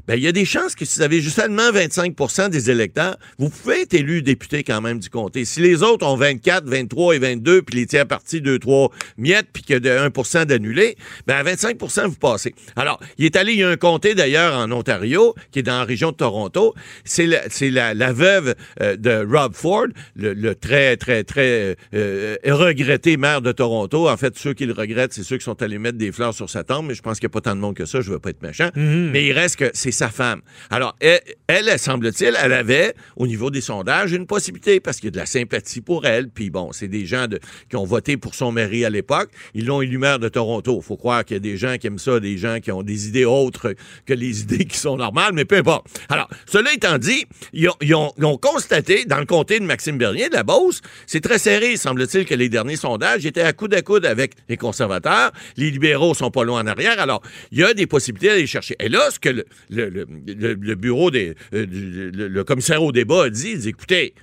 [0.09, 3.51] ben, il y a des chances que si vous avez seulement 25% des électeurs, vous
[3.51, 5.45] pouvez être élu député quand même du comté.
[5.45, 9.49] Si les autres ont 24, 23 et 22, puis les tiers partis 2, 3 miettes,
[9.53, 12.55] puis que de 1% d'annulés, ben à 25% vous passez.
[12.75, 15.79] Alors, il est allé, il y a un comté d'ailleurs en Ontario, qui est dans
[15.79, 16.75] la région de Toronto.
[17.05, 22.37] C'est la, c'est la, la veuve euh, de Rob Ford, le, très, très, très euh,
[22.47, 24.09] regretté maire de Toronto.
[24.09, 26.49] En fait, ceux qui le regrettent, c'est ceux qui sont allés mettre des fleurs sur
[26.49, 28.11] sa tombe, mais je pense qu'il n'y a pas tant de monde que ça, je
[28.11, 28.71] veux pas être méchant.
[28.75, 29.11] Mm-hmm.
[29.11, 30.43] Mais il reste que c'est sa femme.
[30.71, 35.09] Alors, elle, elle, semble-t-il, elle avait, au niveau des sondages, une possibilité parce qu'il y
[35.09, 36.29] a de la sympathie pour elle.
[36.29, 37.27] Puis bon, c'est des gens
[37.69, 39.31] qui ont voté pour son mari à l'époque.
[39.55, 40.81] Ils l'ont élu maire de Toronto.
[40.81, 43.09] faut croire qu'il y a des gens qui aiment ça, des gens qui ont des
[43.09, 43.75] idées autres
[44.07, 45.87] que les idées qui sont normales, mais peu importe.
[46.09, 50.45] Alors, cela étant dit, ils ont, constaté, dans le comté de Maxime Bernier, de la
[50.45, 54.35] Beauce, c'est très serré, semble-t-il, que les derniers sondages étaient à coude à coude avec
[54.49, 55.33] les conservateurs.
[55.57, 57.01] Les libéraux sont pas loin en arrière.
[57.01, 58.77] Alors, il y a des possibilités d'aller chercher.
[58.79, 61.35] Et là, ce que le, bureau des.
[61.55, 64.15] Euh, le, commissaire au débat a dit, dit écoutez,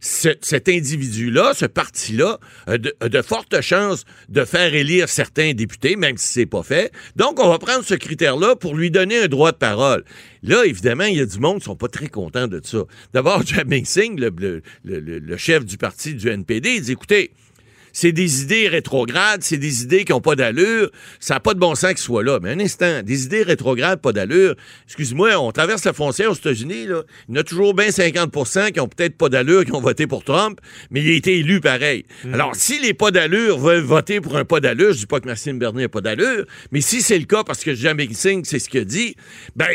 [0.00, 6.28] cet individu-là, ce parti-là, a de, fortes chances de faire élire certains députés, même si
[6.28, 6.92] c'est pas fait.
[7.16, 10.04] Donc, on va prendre ce critère-là pour lui donner un droit de parole.
[10.42, 12.84] Là, évidemment, il y a du monde qui sont pas très contents de ça.
[13.14, 17.30] D'abord, Jamie Singh, le, le, chef du parti du NPD, il dit, écoutez,
[17.94, 20.90] c'est des idées rétrogrades, c'est des idées qui n'ont pas d'allure.
[21.20, 22.40] Ça n'a pas de bon sens qu'ils soient là.
[22.42, 24.56] Mais un instant, des idées rétrogrades, pas d'allure.
[24.86, 27.02] Excuse-moi, on traverse la frontière aux États-Unis, là.
[27.28, 30.08] Il y en a toujours bien 50% qui ont peut-être pas d'allure, qui ont voté
[30.08, 32.04] pour Trump, mais il a été élu pareil.
[32.24, 32.34] Mm.
[32.34, 35.26] Alors, si les pas d'allure veulent voter pour un pas d'allure, je dis pas que
[35.26, 38.58] Maxime Bernier n'a pas d'allure, mais si c'est le cas parce que Jamie Singh, c'est
[38.58, 39.14] ce qu'il dit,
[39.54, 39.68] ben,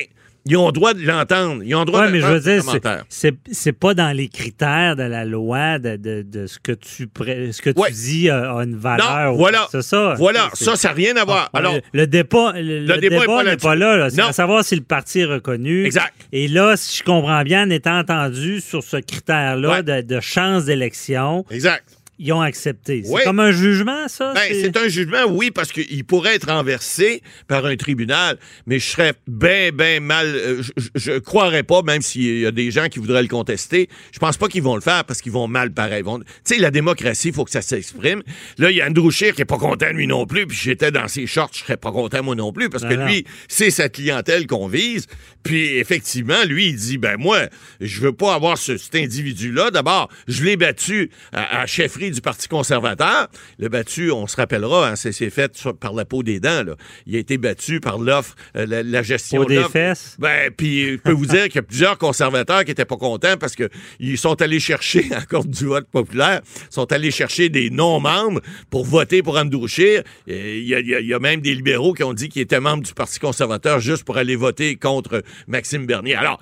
[0.49, 1.62] ils ont droit de l'entendre.
[1.63, 2.63] Ils ont droit de mais je veux dire,
[3.09, 7.69] c'est pas dans les critères de la loi de, de, ce que tu, ce que
[7.69, 9.31] tu dis a, une valeur.
[9.31, 9.67] Non, voilà.
[9.71, 10.15] C'est ça.
[10.17, 11.49] Voilà, ça, ça n'a rien à voir.
[11.53, 14.09] Alors, le, débat, le, débat n'est pas, là.
[14.09, 15.85] C'est à savoir si le parti est reconnu.
[15.85, 16.13] Exact.
[16.31, 20.65] Et là, si je comprends bien, en étant entendu sur ce critère-là de, de chance
[20.65, 21.45] d'élection.
[21.51, 21.83] Exact
[22.19, 23.03] ils ont accepté.
[23.05, 24.34] C'est comme un jugement, ça?
[24.34, 28.86] Ben, c'est un jugement, oui, parce qu'il pourrait être renversé par un tribunal, mais je
[28.86, 30.27] serais bien, bien mal.
[30.27, 30.62] Euh,
[30.95, 34.19] je, ne croirais pas, même s'il y a des gens qui voudraient le contester, je
[34.19, 36.03] pense pas qu'ils vont le faire parce qu'ils vont mal pareil.
[36.03, 38.21] Tu sais, la démocratie, il faut que ça s'exprime.
[38.58, 40.91] Là, il y a Andrew Scheer qui est pas content, lui non plus, puis j'étais
[40.91, 43.88] dans ses shorts, je serais pas content, moi non plus, parce que lui, c'est sa
[43.88, 45.08] clientèle qu'on vise.
[45.41, 47.47] Puis, effectivement, lui, il dit, ben moi,
[47.79, 49.71] je veux pas avoir cet individu-là.
[49.71, 53.28] D'abord, je l'ai battu à, à chefferie du Parti conservateur.
[53.58, 56.63] Le battu, on se rappellera, hein, c'est fait par la peau des dents.
[56.63, 56.76] Là.
[57.06, 60.15] Il a été battu par l'offre, euh, la, gestion des fesses.
[60.19, 63.38] Ben, puis je peux vous dire qu'il y a plusieurs conservateurs qui étaient pas contents
[63.39, 68.86] parce qu'ils sont allés chercher, encore du vote populaire, sont allés chercher des non-membres pour
[68.86, 70.04] voter pour Andrew Scheer.
[70.28, 72.84] Il y, a, il y, a même des libéraux qui ont dit qu'ils étaient membres
[72.84, 76.15] du Parti conservateur juste pour aller voter contre Maxime Bernier.
[76.15, 76.39] Alors,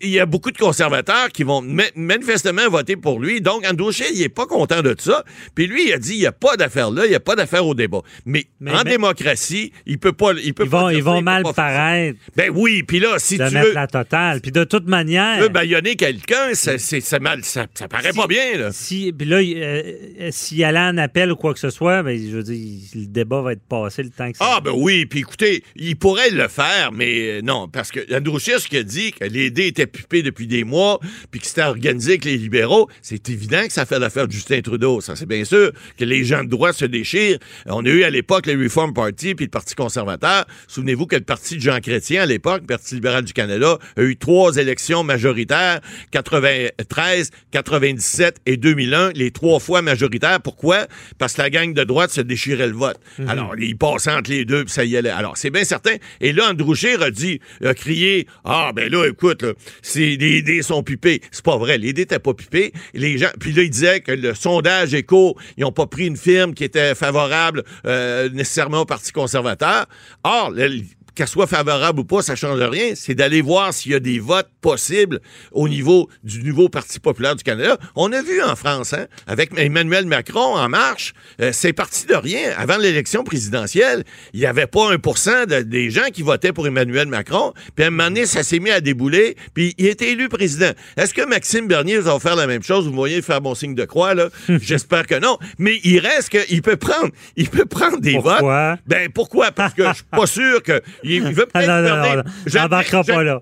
[0.00, 1.62] il y a beaucoup de conservateurs qui vont
[1.94, 3.40] manifestement voter pour lui.
[3.40, 5.03] Donc, Andrew Scheer, il est pas content de ça.
[5.04, 5.24] Ça.
[5.54, 7.36] Puis lui, il a dit, il n'y a pas d'affaire là, il n'y a pas
[7.36, 8.00] d'affaire au débat.
[8.26, 10.32] Mais, Mais- en mais- démocratie, il peut pas.
[10.42, 13.00] Il peut Ils pas vont, dire ils ça, vont il mal paraître Ben oui, puis
[13.00, 14.40] là, si de tu mettre veux, la totale.
[14.40, 16.72] Puis de toute manière, tu veux baïonner quelqu'un, ça,
[17.20, 18.70] mal, ça, ça paraît pas bien, là.
[18.72, 22.36] si, puis là, euh, s'il allait en appel ou quoi que ce soit, ben, je
[22.36, 24.54] veux dire, le débat va être passé le temps que ça.
[24.56, 28.38] Ah, ben oui, puis écoutez, il pourrait le faire, mais euh, non, parce que Andrew
[28.38, 30.98] qui a dit que les dés étaient pupés depuis des mois,
[31.30, 34.60] puis que c'était organisé avec les libéraux, c'est évident que ça fait l'affaire de Justin
[34.60, 34.93] Trudeau.
[35.00, 37.38] Ça, c'est bien sûr que les gens de droite se déchirent.
[37.66, 40.46] On a eu à l'époque le Reform Party puis le Parti conservateur.
[40.68, 44.02] Souvenez-vous que le Parti de Jean Chrétien, à l'époque, le Parti libéral du Canada, a
[44.02, 45.80] eu trois élections majoritaires,
[46.10, 50.40] 93, 97 et 2001, les trois fois majoritaires.
[50.40, 50.86] Pourquoi?
[51.18, 52.98] Parce que la gang de droite se déchirait le vote.
[53.26, 55.10] Alors, ils passaient entre les deux, puis ça y allait.
[55.10, 55.94] Alors, c'est bien certain.
[56.20, 59.44] Et là, Andrew Scheer a dit, a crié, ah, ben là, écoute,
[59.82, 61.20] c'est, les dés sont pipés.
[61.30, 61.78] C'est pas vrai.
[61.78, 62.72] Les dés n'étaient pas pipés.
[62.92, 66.16] Les gens, puis là, il disait que le sondage éco, ils n'ont pas pris une
[66.16, 69.86] firme qui était favorable euh, nécessairement au Parti conservateur.
[70.24, 70.82] Or, le-
[71.14, 72.92] qu'elle soit favorable ou pas, ça change rien.
[72.94, 75.20] C'est d'aller voir s'il y a des votes possibles
[75.52, 77.76] au niveau du nouveau Parti populaire du Canada.
[77.94, 82.14] On a vu en France, hein, avec Emmanuel Macron en marche, euh, c'est parti de
[82.14, 82.52] rien.
[82.56, 86.52] Avant l'élection présidentielle, il n'y avait pas un pour cent de- des gens qui votaient
[86.52, 87.52] pour Emmanuel Macron.
[87.76, 90.28] Puis à un moment donné, ça s'est mis à débouler, puis il a été élu
[90.28, 90.70] président.
[90.96, 92.86] Est-ce que Maxime Bernier va faire la même chose?
[92.86, 94.28] Vous voyez faire mon signe de croix, là?
[94.48, 95.38] J'espère que non.
[95.58, 98.40] Mais il reste qu'il peut prendre, il peut prendre des Pourquoi?
[98.72, 98.80] votes.
[98.86, 99.52] Ben pourquoi?
[99.52, 100.80] Parce que je suis pas sûr que.
[101.04, 102.24] Il, veut peut-être Non, pas là.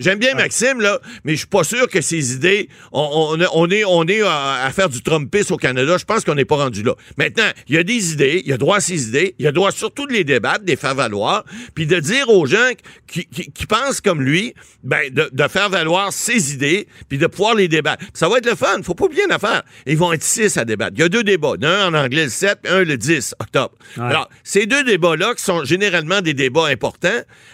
[0.01, 2.69] J'aime bien Maxime, là, mais je suis pas sûr que ses idées.
[2.93, 5.97] On, on- on est, on est à, à faire du Trumpisme au Canada.
[5.99, 6.95] Je pense qu'on n'est pas rendu là.
[7.17, 9.71] Maintenant, il y a des idées, il a droit à ses idées, il a droit
[9.73, 11.45] surtout de les débattre, de les faire valoir,
[11.75, 12.71] puis de dire aux gens
[13.07, 17.27] qui, qui- qui pensent comme lui, ben, de, de faire valoir ses idées, puis de
[17.27, 18.05] pouvoir les débattre.
[18.15, 18.83] Ça va être le fun.
[18.83, 19.63] Faut pas oublier une affaire.
[19.87, 20.93] Ils vont être six à débattre.
[20.97, 21.55] Il y a deux débats.
[21.63, 23.73] Un en anglais le 7, puis un le 10 octobre.
[23.97, 24.05] Ouais.
[24.05, 27.09] Alors, ces deux débats-là, qui sont généralement des débats importants,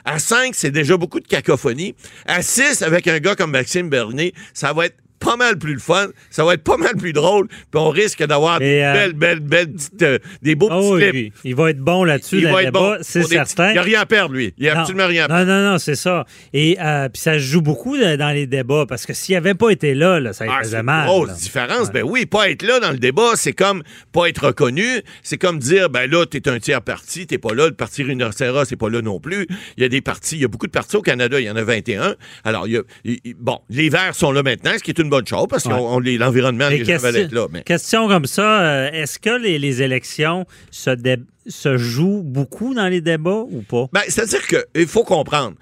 [0.05, 1.95] à 5, c'est déjà beaucoup de cacophonie.
[2.27, 5.81] À 6, avec un gars comme Maxime Bernier, ça va être pas mal plus le
[5.81, 9.41] fun, ça va être pas mal plus drôle, puis on risque d'avoir euh, belles, belles,
[9.41, 11.33] belles petites, euh, des beaux Ah petits clips.
[11.35, 12.97] puis il va être bon là-dessus, Il le être bon.
[13.03, 13.71] c'est certain.
[13.71, 14.55] Il n'y a rien à perdre, lui.
[14.59, 14.81] Il n'y a Non.
[14.81, 15.45] absolument rien à perdre.
[15.47, 16.25] Non, non, non, c'est ça.
[16.53, 19.71] Et euh, puis ça se joue beaucoup dans les débats parce que s'il n'avait pas
[19.71, 21.07] été là, là, ça Ah, faisait mal.
[21.07, 21.35] grosse là.
[21.35, 21.93] différence.
[21.93, 24.87] Ben oui, pas être là dans le débat, c'est comme pas être reconnu.
[25.23, 27.67] C'est comme dire, ben là, t'es un tiers parti, t'es pas là.
[27.67, 29.47] Le parti Rhinocéros, c'est pas là non plus.
[29.77, 31.51] Il y a des partis, il y a beaucoup de partis au Canada, il y
[31.51, 32.15] en a 21.
[32.45, 34.99] Alors, il y a, il- il- bon, les Verts sont là maintenant, ce qui est
[35.01, 36.17] une bonne chose parce que Ouais.
[36.19, 37.47] l'environnement, les gens être là.
[37.53, 41.17] Mais question comme ça, euh, est-ce que les, les élections se, dé-
[41.47, 43.87] se jouent beaucoup dans les débats ou pas?
[43.93, 45.55] Ben, c'est-à-dire qu'il faut comprendre.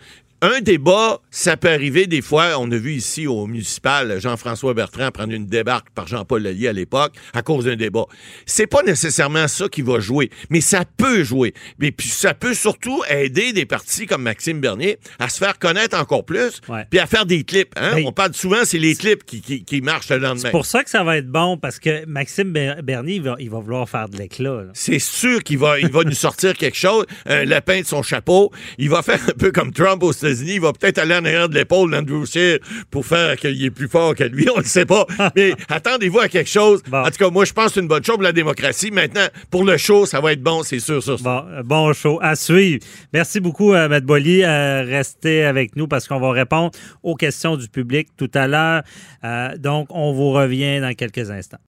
[0.42, 2.59] Un débat, ça peut arriver des fois.
[2.59, 6.72] On a vu ici au municipal Jean-François Bertrand prendre une débarque par Jean-Paul Lallier à
[6.75, 8.05] l'époque à cause d'un débat.
[8.44, 11.55] C'est pas nécessairement ça qui va jouer, mais ça peut jouer.
[11.79, 15.99] Mais puis ça peut surtout aider des partis comme Maxime Bernier à se faire connaître
[15.99, 16.85] encore plus, Ouais.
[16.90, 17.72] puis à faire des clips.
[17.77, 18.03] Hein?
[18.05, 20.40] On parle souvent, c'est les clips qui, qui, qui marchent le lendemain.
[20.42, 23.37] C'est pour ça que ça va être bon parce que Maxime Ber- Bernier, il va,
[23.38, 24.64] il va vouloir faire de l'éclat.
[24.75, 28.53] C'est sûr qu'il va, il va nous sortir quelque chose, un lapin de son chapeau.
[28.77, 30.54] Il va faire un peu comme Trump aux États-Unis.
[30.54, 32.58] Il va peut-être aller en arrière de l'épaule d'Andrew Scheer
[32.90, 34.48] pour faire qu'il est plus fort que lui.
[34.54, 35.06] On ne le sait pas.
[35.34, 36.82] Mais attendez-vous à quelque chose.
[36.88, 36.98] Bon.
[36.98, 38.90] En tout cas, moi, je pense que c'est une bonne chose pour la démocratie.
[38.90, 41.18] Maintenant, pour le show, ça va être bon, c'est sûr, sûr.
[41.22, 42.84] Bon, euh, bon show à suivre.
[43.12, 44.42] Merci beaucoup, euh, Matt Boily.
[44.42, 48.82] Euh, restez avec nous parce qu'on va répondre aux questions du public tout à l'heure.
[49.24, 51.58] Euh, donc, on vous revient dans quelques instants.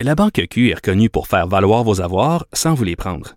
[0.00, 3.36] La Banque Q est reconnue pour faire valoir vos avoirs sans vous les prendre.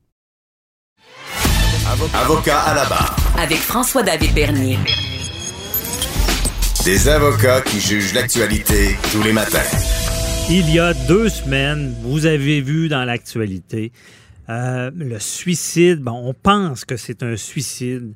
[1.91, 3.13] Avocat à la barre.
[3.37, 4.77] Avec François-David Bernier.
[6.85, 9.59] Des avocats qui jugent l'actualité tous les matins.
[10.49, 13.91] Il y a deux semaines, vous avez vu dans l'actualité
[14.47, 15.99] euh, le suicide.
[15.99, 18.13] Bon, on pense que c'est un suicide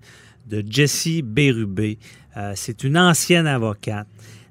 [0.47, 1.99] de Jessie Bérubé.
[2.37, 4.07] Euh, c'est une ancienne avocate.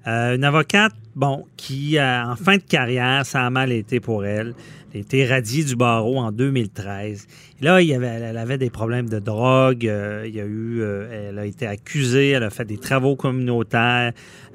[0.06, 4.26] Euh, une avocate, bon, qui, euh, en fin de carrière, ça a mal été pour
[4.26, 4.54] elle.
[4.94, 7.26] A été radiée du barreau en 2013.
[7.60, 9.88] là, elle avait des problèmes de drogue.
[9.88, 12.28] euh, il y a eu, euh, elle a été accusée.
[12.30, 14.12] Elle a fait des travaux communautaires.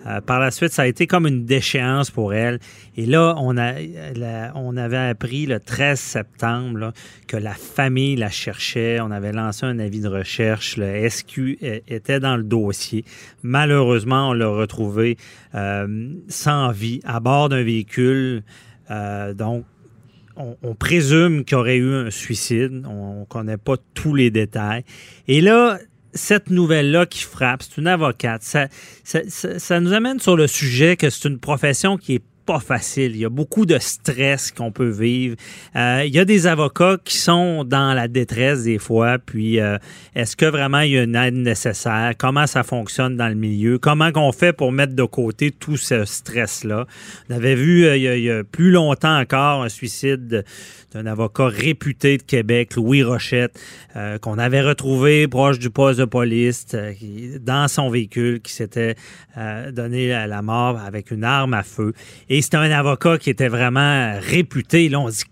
[0.07, 2.59] Euh, par la suite, ça a été comme une déchéance pour elle.
[2.95, 3.73] Et là, on, a,
[4.55, 6.93] on avait appris le 13 septembre
[7.27, 9.01] que la famille la cherchait.
[9.01, 10.77] On avait lancé un avis de recherche.
[10.77, 11.57] Le SQ
[11.89, 13.03] était dans le dossier.
[13.43, 15.17] Malheureusement, on l'a retrouvé
[15.51, 18.43] sans vie à bord d'un véhicule.
[19.35, 19.65] Donc,
[20.39, 22.83] on, présume qu'il y aurait eu un suicide.
[22.87, 24.83] On ne connaît pas tous les détails.
[25.27, 25.77] Et là,
[26.13, 28.41] cette nouvelle-là qui frappe, c'est une avocate.
[28.43, 28.67] Ça-
[29.03, 33.11] ça nous amène sur le sujet que c'est une profession qui est pas facile.
[33.11, 35.35] Il y a beaucoup de stress qu'on peut vivre.
[35.75, 39.19] Euh, il y a des avocats qui sont dans la détresse des fois.
[39.19, 39.77] Puis, euh,
[40.15, 42.13] est-ce que vraiment il y a une aide nécessaire?
[42.17, 43.77] Comment ça fonctionne dans le milieu?
[43.77, 46.87] Comment qu'on fait pour mettre de côté tout ce stress-là?
[47.29, 50.43] On avait vu euh, il, y a, il y a plus longtemps encore un suicide
[50.93, 53.59] d'un avocat réputé de Québec, Louis Rochette,
[53.95, 56.93] euh, qu'on avait retrouvé proche du poste de police euh,
[57.39, 58.95] dans son véhicule, qui s'était
[59.37, 61.93] euh, donné la, la mort avec une arme à feu.
[62.29, 64.89] Et c'était un avocat qui était vraiment réputé.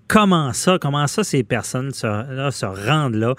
[0.07, 3.35] Comment ça, comment ça ces personnes se, là, se rendent là?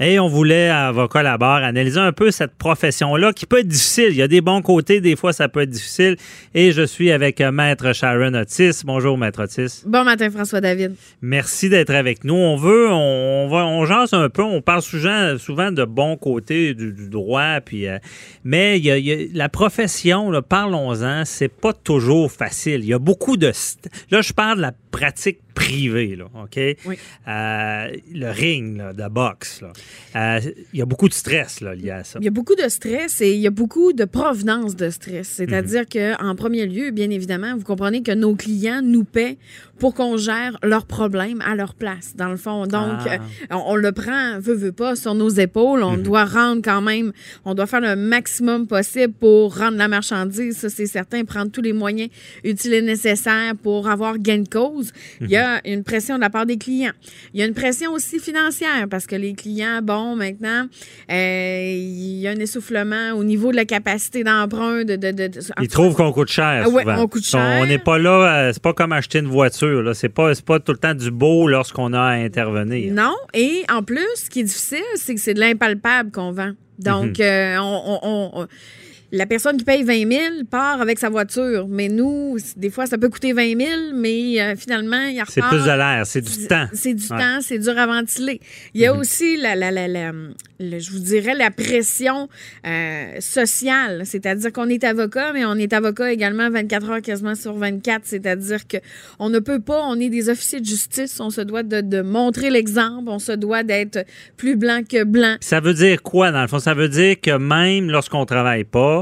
[0.00, 4.08] Et on voulait, avocat la barre, analyser un peu cette profession-là qui peut être difficile.
[4.08, 6.16] Il y a des bons côtés, des fois ça peut être difficile.
[6.54, 8.80] Et je suis avec euh, Maître Sharon Otis.
[8.84, 9.82] Bonjour, Maître Otis.
[9.86, 10.96] Bon matin, François-David.
[11.20, 12.34] Merci d'être avec nous.
[12.34, 16.16] On veut, on, on va, on jase un peu, on parle souvent, souvent de bons
[16.16, 17.98] côtés du, du droit, puis, euh,
[18.44, 22.80] mais il y a, il y a- la profession, parlons-en, c'est pas toujours facile.
[22.80, 23.52] Il y a beaucoup de,
[24.10, 26.58] là, je parle de la pratique privée, là, ok?
[26.86, 26.96] Oui.
[27.28, 29.72] Euh, le ring là, de boxe, là.
[30.16, 30.40] Euh,
[30.72, 32.18] il y a beaucoup de stress là, lié à ça.
[32.20, 35.28] Il y a beaucoup de stress et il y a beaucoup de provenance de stress.
[35.28, 36.16] C'est-à-dire Mhm.
[36.18, 39.36] qu'en premier lieu, bien évidemment, vous comprenez que nos clients nous paient
[39.78, 42.66] pour qu'on gère leurs problèmes à leur place, dans le fond.
[42.66, 43.14] Donc, Ah.
[43.14, 43.18] euh,
[43.50, 45.82] on, on le prend, veut, veut pas, sur nos épaules.
[45.82, 46.02] On Mhm.
[46.02, 47.12] doit rendre quand même,
[47.44, 51.62] on doit faire le maximum possible pour rendre la marchandise, ça c'est certain, prendre tous
[51.62, 52.10] les moyens
[52.44, 54.81] utiles et nécessaires pour avoir gain de cause.
[55.20, 56.92] Il y a une pression de la part des clients.
[57.34, 60.66] Il y a une pression aussi financière parce que les clients, bon, maintenant,
[61.10, 64.84] euh, il y a un essoufflement au niveau de la capacité d'emprunt.
[64.84, 66.62] De, de, de, de- Ils trouvent qu'on coûte cher.
[66.64, 66.98] Ah ouais, souvent.
[67.02, 67.58] on coûte cher.
[67.62, 69.82] On n'est pas là, euh, c'est pas comme acheter une voiture.
[69.82, 69.94] Là.
[69.94, 72.92] C'est pas, c'est pas tout le temps du beau lorsqu'on a à intervenir.
[72.92, 76.52] Non, et en plus, ce qui est difficile, c'est que c'est de l'impalpable qu'on vend.
[76.78, 77.24] Donc, Mhm.
[77.24, 78.46] euh, on- on- on- on-
[79.12, 81.66] la personne qui paye 20 000 part avec sa voiture.
[81.68, 85.30] Mais nous, des fois, ça peut coûter 20 000, mais euh, finalement, il repart.
[85.30, 86.66] C'est plus de l'air, c'est du temps.
[86.72, 87.18] C'est du Ouais.
[87.18, 88.40] temps, c'est dur à ventiler.
[88.74, 89.00] Il y a Mhm.
[89.00, 92.28] aussi, la, la, la, la- le- je vous dirais, la pression
[92.66, 94.02] euh, sociale.
[94.04, 98.02] C'est-à-dire qu'on est avocat, mais on est avocat également 24 heures quasiment sur 24.
[98.04, 98.76] C'est-à-dire que
[99.18, 102.00] on ne peut pas, on est des officiers de justice, on se doit de, de
[102.02, 104.04] montrer l'exemple, on se doit d'être
[104.36, 105.36] plus blanc que blanc.
[105.40, 106.58] Ça veut dire quoi, dans le fond?
[106.58, 109.01] Ça veut dire que même lorsqu'on travaille pas,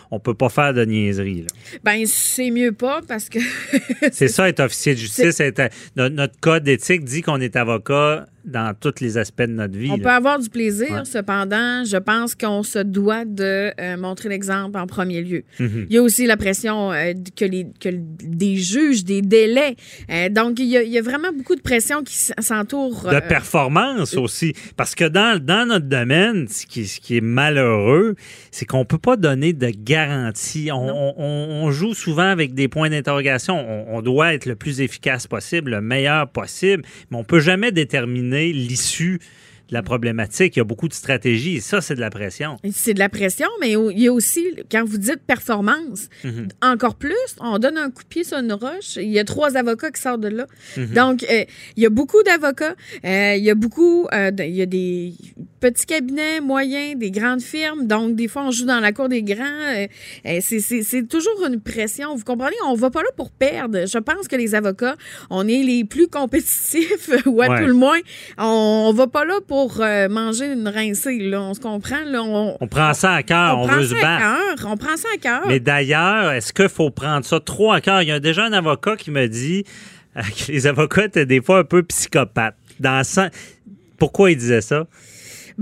[0.11, 1.41] on peut pas faire de niaiserie.
[1.43, 1.47] là.
[1.83, 3.39] Ben, c'est mieux pas parce que
[4.11, 5.39] C'est ça, être officier de justice.
[5.39, 9.77] être- notre, notre code d'éthique dit qu'on est avocat dans tous les aspects de notre
[9.77, 9.89] vie.
[9.91, 10.03] On là.
[10.03, 11.05] peut avoir du plaisir, Ouais.
[11.05, 15.43] cependant, je pense qu'on se doit de euh, montrer l'exemple en premier lieu.
[15.59, 15.85] Mhm.
[15.89, 19.75] Il y a aussi la pression euh, que, les, que des juges, des délais.
[20.09, 23.03] Euh, donc, il y, a, il y a vraiment beaucoup de pression qui s'entoure.
[23.11, 24.53] de euh, performance aussi.
[24.75, 28.15] Parce que dans, dans notre domaine, ce qui, ce qui est malheureux,
[28.49, 30.00] c'est qu'on peut pas donner de garantie.
[30.71, 33.57] On, on- on- on joue souvent avec des points d'interrogation.
[33.59, 37.71] On, on doit être le plus efficace possible, le meilleur possible, mais on peut jamais
[37.71, 39.19] déterminer l'issue
[39.71, 40.55] la problématique.
[40.55, 42.57] Il y a beaucoup de stratégies et ça, c'est de la pression.
[42.71, 46.49] C'est de la pression, mais il y a aussi, quand vous dites performance, Mhm.
[46.61, 48.97] encore plus, on donne un coup de pied sur une roche.
[48.97, 50.45] Il y a trois avocats qui sortent de là.
[50.77, 50.87] Mhm.
[50.93, 51.45] Donc, euh,
[51.77, 52.75] il y a beaucoup d'avocats.
[53.05, 55.13] euh, il y a beaucoup, euh, de- il y a des
[55.59, 57.87] petits cabinets moyens, des grandes firmes.
[57.87, 59.85] Donc, des fois, on joue dans la cour des grands.
[60.41, 62.15] c'est- toujours une pression.
[62.15, 62.55] Vous comprenez?
[62.67, 63.85] On va pas là pour perdre.
[63.85, 64.95] Je pense que les avocats,
[65.29, 67.61] on est les plus compétitifs, ou à Ouais.
[67.61, 67.99] tout le moins.
[68.37, 71.17] On, on va pas là pour euh, manger une rincée.
[71.19, 71.41] Là.
[71.41, 72.03] On se comprend.
[72.05, 72.21] Là.
[72.23, 74.65] On, On prend ça à cœur, on, veut se battre.
[74.67, 75.41] On prend ça à cœur.
[75.47, 78.01] Mais d'ailleurs, est-ce qu'il faut prendre ça trop à cœur?
[78.01, 79.63] Il y a déjà un avocat qui me dit
[80.17, 82.55] euh, que les avocats étaient des fois un peu psychopathes.
[82.79, 83.29] Dans le sens-
[83.97, 84.85] Pourquoi il disait ça?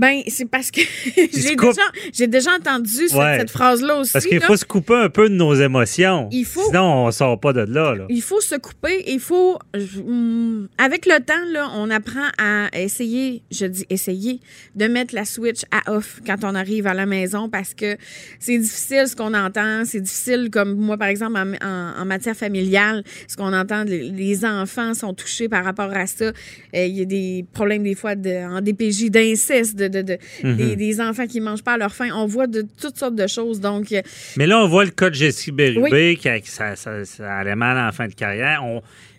[0.00, 0.80] Ben, c'est parce que
[1.14, 4.12] j'ai déjà, déjà, entendu cette, phrase-là aussi.
[4.12, 6.26] Parce qu'il faut se couper un peu de nos émotions.
[6.32, 9.04] Il faut, Sinon, on ne sort pas de là, Il faut se couper.
[9.06, 9.58] Il faut.
[9.74, 14.40] Hmm, avec le temps, là, on apprend à essayer, je dis essayer,
[14.74, 17.98] de mettre la switch à off quand on arrive à la maison parce que
[18.38, 19.84] c'est difficile ce qu'on entend.
[19.84, 25.12] C'est difficile, comme moi, par exemple, en, matière familiale, ce qu'on entend, les, enfants sont
[25.12, 26.24] touchés par rapport à ça.
[26.24, 26.32] Euh,
[26.72, 30.76] il y a des problèmes, des fois, de, en DPJ, d'inceste, de, mhm.
[30.76, 32.08] des, enfants qui ne mangent pas à leur faim.
[32.14, 33.60] On voit de toutes sortes de choses.
[33.60, 34.02] Donc, euh,
[34.36, 36.74] Mais là, on voit le cas de Jessie Berube, qui ça,
[37.20, 38.62] allait mal en fin de carrière.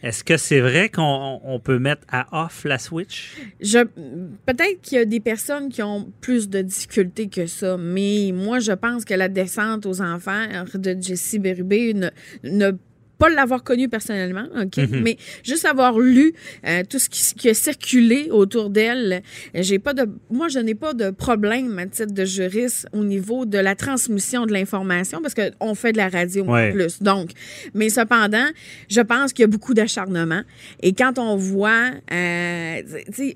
[0.03, 3.35] Est-ce que c'est vrai qu'on peut mettre à off la Switch?
[3.61, 8.59] Peut-être qu'il y a des personnes qui ont plus de difficultés que ça, mais moi,
[8.59, 12.09] je pense que la descente aux enfers de Jessie Berube ne,
[12.43, 12.71] ne
[13.21, 15.01] pas l'avoir connu personnellement, OK, mhm.
[15.03, 16.33] mais juste avoir lu
[16.65, 19.21] euh, tout ce qui, a circulé autour d'elle,
[19.53, 23.45] j'ai pas de moi je n'ai pas de problème à titre de juriste au niveau
[23.45, 27.03] de la transmission de l'information parce qu'on fait de la radio plus.
[27.03, 27.29] Donc,
[27.75, 28.47] mais cependant,
[28.89, 30.41] je pense qu'il y a beaucoup d'acharnement
[30.81, 32.81] et quand on voit euh,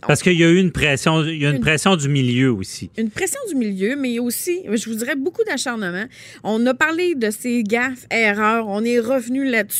[0.08, 2.90] parce qu'il y a eu une pression, il y a une, pression du milieu aussi.
[2.98, 6.06] Une pression du milieu, mais aussi, je vous dirais beaucoup d'acharnement.
[6.44, 9.75] On a parlé de ces gaffes, erreurs, on est revenu là-dessus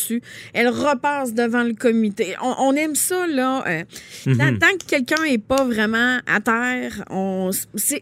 [0.54, 2.36] elle repasse devant le comité.
[2.42, 3.64] On, aime ça, là.
[3.68, 3.84] Euh,
[4.26, 4.60] mhm.
[4.60, 7.52] tant, que quelqu'un n'est pas vraiment à terre, on,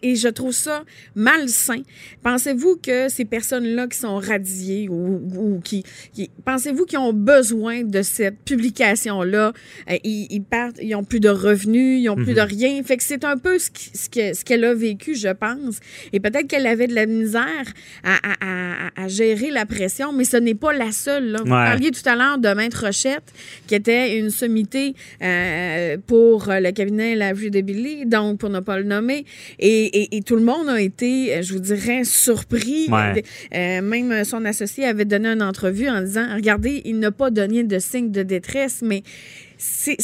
[0.02, 0.84] et je trouve ça
[1.16, 1.82] malsain.
[2.24, 5.84] Pensez-vous que ces personnes-là qui sont radiées ou, qui,
[6.46, 9.54] pensez-vous qu'ils ont besoin de cette publication-là?
[9.90, 12.48] Euh, ils, partent, ils ont plus de revenus, ils ont plus de mhm.
[12.48, 12.84] rien.
[12.84, 13.70] Fait que c'est un peu ce,
[14.04, 15.80] ce qu'elle a vécu, je pense.
[16.12, 17.66] Et peut-être qu'elle avait de la misère
[18.04, 21.32] à, gérer la pression, mais ce n'est pas la seule.
[21.32, 23.34] Là tout à l'heure de Maître Rochette,
[23.68, 28.60] qui était une sommité euh, pour le cabinet La Vue de Billy, donc pour ne
[28.60, 29.26] pas le nommer.
[29.60, 32.90] Et, tout le monde a été, je vous dirais, surpris.
[32.90, 37.64] Euh, même son associé avait donné une entrevue en disant Regardez, il n'a pas donné
[37.64, 39.04] de signe de détresse, mais
[39.58, 39.98] c'est,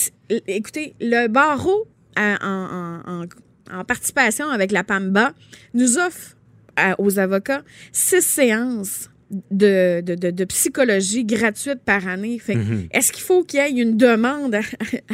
[0.48, 3.26] écoutez, le barreau euh, en,
[3.72, 5.34] en participation avec la PAMBA
[5.74, 6.36] nous offre
[6.98, 9.10] aux avocats six séances
[9.52, 12.42] de, de, psychologie gratuite par année.
[12.48, 12.88] Mhm.
[12.92, 14.58] Est-ce qu'il faut qu'il y ait une demande,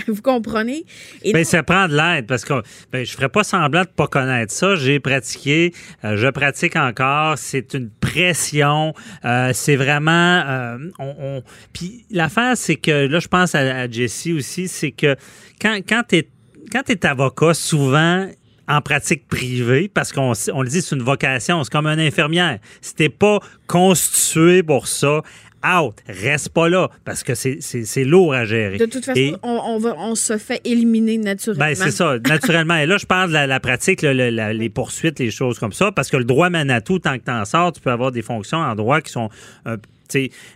[0.08, 0.86] vous comprenez?
[1.24, 2.54] Et ben, ça prend de l'aide parce que
[2.92, 4.76] ben, je ne ferais pas semblant de ne pas connaître ça.
[4.76, 7.38] J'ai pratiqué, euh, je pratique encore.
[7.38, 8.94] C'est une pression.
[9.26, 10.44] Euh, c'est vraiment...
[10.48, 11.44] Euh, on,
[11.74, 15.16] Puis l'affaire, c'est que, là, je pense à, à Jessie aussi, c'est que
[15.62, 16.30] quand, quand tu es,
[16.72, 18.28] quand es avocat, souvent
[18.68, 22.60] en pratique privée, parce qu'on on le dit, c'est une vocation, c'est comme une infirmière.
[22.82, 25.22] Si t'es pas constitué pour ça,
[25.66, 28.78] out, reste pas là, parce que c'est lourd à gérer.
[28.78, 31.66] De toute façon, on, on, se fait éliminer naturellement.
[31.66, 32.76] Ben, c'est ça, naturellement.
[32.76, 36.18] Et là, je parle de la, pratique, les poursuites, les choses comme ça, parce que
[36.18, 37.00] le droit mène à tout.
[37.00, 39.30] Tant que tu en sors, tu peux avoir des fonctions en droit qui sont
[39.66, 39.78] un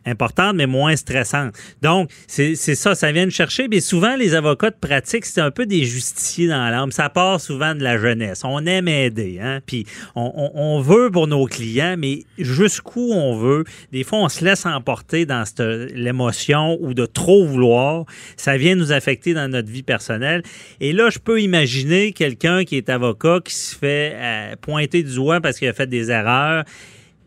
[0.05, 1.53] importante, mais moins stressante.
[1.81, 3.67] Donc, c'est ça, ça vient de chercher.
[3.67, 6.91] Mais souvent, les avocats de pratique, c'est un peu des justiciers dans l'âme.
[6.91, 8.41] Ça part souvent de la jeunesse.
[8.43, 9.59] On aime aider, hein?
[9.65, 9.85] Puis
[10.15, 13.63] on, on, veut pour nos clients, mais jusqu'où on veut.
[13.91, 15.43] Des fois, on se laisse emporter dans
[15.93, 18.05] l'émotion ou de trop vouloir.
[18.37, 20.43] Ça vient nous affecter dans notre vie personnelle.
[20.79, 25.15] Et là, je peux imaginer quelqu'un qui est avocat qui se fait euh, pointer du
[25.15, 26.63] doigt parce qu'il a fait des erreurs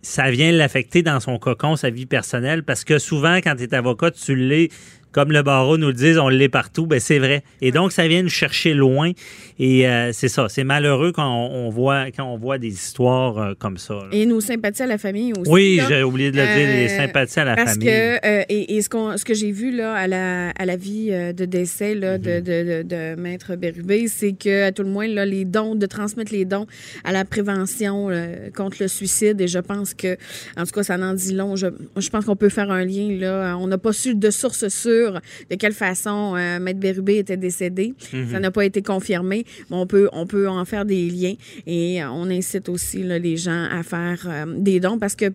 [0.02, 3.74] ça vient l'affecter dans son cocon, sa vie personnelle, parce que souvent, quand tu es
[3.74, 4.68] avocat, tu l'es
[5.12, 7.44] comme le barreau nous le dit, on l'est partout, ben c'est vrai.
[7.60, 9.12] Et donc, ça vient nous chercher loin.
[9.58, 13.52] Et euh, c'est ça, c'est malheureux quand on, voit, quand on voit des histoires euh,
[13.58, 14.00] comme ça.
[14.10, 15.50] Et nos sympathies à la famille aussi.
[15.50, 17.88] Oui, j'ai oublié de le dire, les euh, sympathies à la parce famille.
[17.88, 21.94] Que, et, ce, ce que j'ai vu là, à, la, à la vie de décès
[21.94, 22.42] là, de, mhm.
[22.42, 26.32] de, de, Maître Bérubé, c'est que, à tout le moins, là, les dons, de transmettre
[26.32, 26.66] les dons
[27.04, 28.08] à la prévention
[28.56, 29.40] contre le suicide.
[29.40, 30.16] Et je pense que,
[30.56, 31.56] en tout cas, ça en dit long.
[31.56, 33.08] Je, je pense qu'on peut faire un lien.
[33.18, 33.56] Là.
[33.58, 37.94] On n'a pas su de source sûre de quelle façon euh, Maître Bérubé était décédé.
[38.12, 38.30] Mhm.
[38.30, 41.34] Ça n'a pas été confirmé, mais on peut, on peut en faire des liens
[41.66, 45.26] et euh, on incite aussi les gens à faire euh, des dons parce que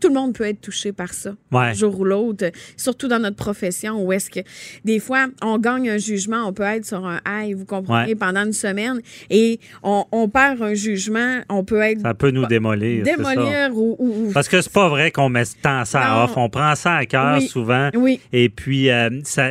[0.00, 2.46] tout le monde peut être touché par ça, un jour ou l'autre,
[2.76, 4.40] surtout dans notre profession où est-ce que
[4.84, 8.46] des fois on gagne un jugement, on peut être sur un high, vous comprenez, pendant
[8.46, 12.00] une semaine et on, perd un jugement, on peut être.
[12.00, 13.04] Ça peut nous démolir.
[13.04, 16.96] Démolir ou, Parce que c'est pas vrai qu'on met tant ça off, on prend ça
[16.96, 17.90] à cœur souvent.
[17.94, 18.20] Oui.
[18.32, 18.88] Et puis,
[19.24, 19.50] ça,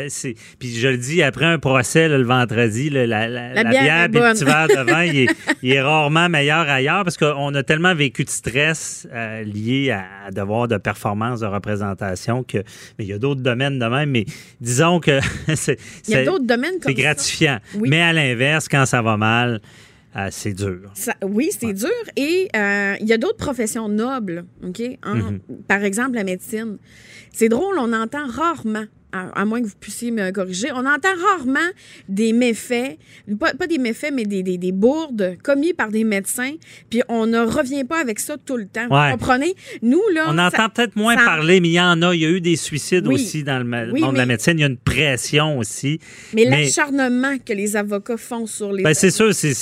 [0.59, 4.67] puis je le dis, après un procès le vendredi, la, bière, et le petit verre
[4.67, 5.03] de vin,
[5.63, 10.31] il, est, rarement meilleur ailleurs parce qu'on a tellement vécu de stress euh, lié à,
[10.31, 12.57] devoir de performance de représentation que.
[12.97, 14.25] Mais il y a d'autres domaines de même, mais
[14.61, 15.19] disons que
[15.55, 15.79] c'est.
[16.07, 17.59] Il y a d'autres domaines C'est gratifiant.
[17.79, 19.61] Mais à l'inverse, quand ça va mal,
[20.15, 20.91] euh, c'est dur.
[21.23, 21.89] oui, c'est dur.
[22.15, 24.81] Et euh, il y a d'autres professions nobles, OK?
[25.05, 25.39] Mhm.
[25.67, 26.77] Par exemple, la médecine.
[27.31, 31.59] C'est drôle, on entend rarement à, moins que vous puissiez me corriger, on entend rarement
[32.07, 32.97] des méfaits,
[33.39, 36.53] pas, des méfaits, mais des, des, bourdes commis par des médecins,
[36.89, 38.87] puis on ne revient pas avec ça tout le temps.
[38.87, 39.55] Vous comprenez?
[39.81, 40.25] Nous, là.
[40.27, 42.13] On entend peut-être moins parler, mais il y en a.
[42.13, 44.53] Il y a eu des suicides aussi dans le monde de la médecine.
[44.57, 45.99] Il y a une pression aussi.
[46.33, 48.83] Mais, l'acharnement que les avocats font sur les.
[48.83, 49.53] Ben, c'est sûr, c'est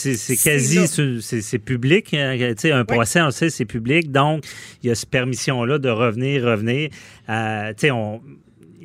[0.44, 0.88] quasi.
[1.22, 2.14] C'est public.
[2.14, 2.38] Hein,
[2.72, 4.12] un procès, on sait, c'est public.
[4.12, 4.44] Donc,
[4.84, 6.90] il y a cette permission-là de revenir, revenir.
[7.30, 8.22] Euh, tu sais, on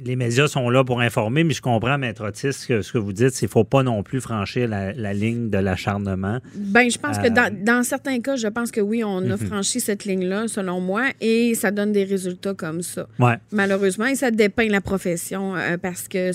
[0.05, 3.13] les médias sont là pour informer, mais je comprends, Maître Otis, que ce que vous
[3.13, 6.39] dites, c'est qu'il ne faut pas non plus franchir la, ligne de l'acharnement.
[6.55, 9.39] Ben, je pense que euh, dans, certains cas, je pense que oui, on a mhm.
[9.39, 13.07] franchi cette ligne-là, selon moi, et ça donne des résultats comme ça.
[13.19, 13.35] Ouais.
[13.51, 16.31] Malheureusement, et ça dépeint la profession euh, parce que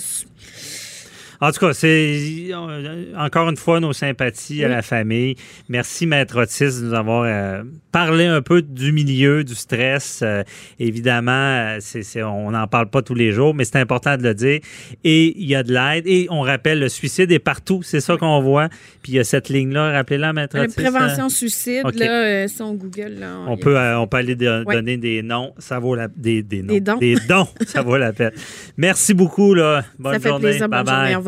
[1.40, 5.36] en tout cas, c'est euh, encore une fois nos sympathies à la famille.
[5.68, 7.62] Merci, Maître Otis, de nous avoir euh,
[7.92, 10.20] parlé un peu du milieu, du stress.
[10.22, 10.42] Euh,
[10.80, 14.60] évidemment, c'est, on n'en parle pas tous les jours, mais c'est important de le dire.
[15.04, 16.06] Et il y a de l'aide.
[16.06, 17.82] Et on rappelle, le suicide est partout.
[17.84, 18.68] C'est ça qu'on voit.
[19.02, 19.92] Puis il y a cette ligne-là.
[19.92, 20.74] Rappelez-la, Maître Otis.
[20.74, 23.16] Prévention suicide, là, son Google.
[23.20, 25.52] Là, on, peut, on peut aller donner des noms.
[25.58, 26.08] Ça vaut la...
[26.08, 26.72] Des, des, noms.
[26.72, 26.98] des dons.
[26.98, 27.48] Des dons.
[27.66, 28.32] ça vaut la peine.
[28.76, 29.54] Merci beaucoup.
[29.54, 29.84] Là.
[29.98, 30.48] Bonne ça fait journée.
[30.48, 31.27] Plaisir, bonne Journée.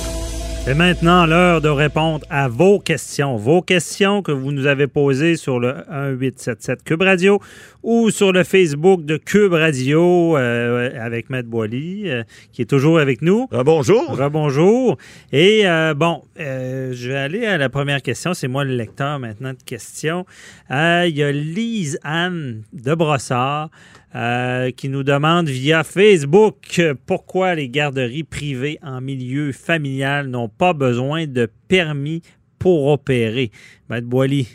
[0.67, 3.35] Et maintenant, l'heure de répondre à vos questions.
[3.35, 7.39] Vos questions que vous nous avez posées sur le 1877 Cube Radio
[7.81, 12.99] ou sur le Facebook de Cube Radio euh, avec Matt Boily, euh, qui est toujours
[12.99, 13.47] avec nous.
[13.51, 14.15] Bonjour.
[14.15, 14.99] Rebonjour.
[15.31, 18.35] Et euh, bon, je vais aller à la première question.
[18.35, 20.27] C'est moi le lecteur maintenant de questions.
[20.69, 23.71] Il y a Lise Anne de Brossard.
[24.13, 30.73] Euh, qui nous demande via Facebook pourquoi les garderies privées en milieu familial n'ont pas
[30.73, 32.21] besoin de permis
[32.59, 33.51] pour opérer.
[33.89, 34.49] Maître Boily.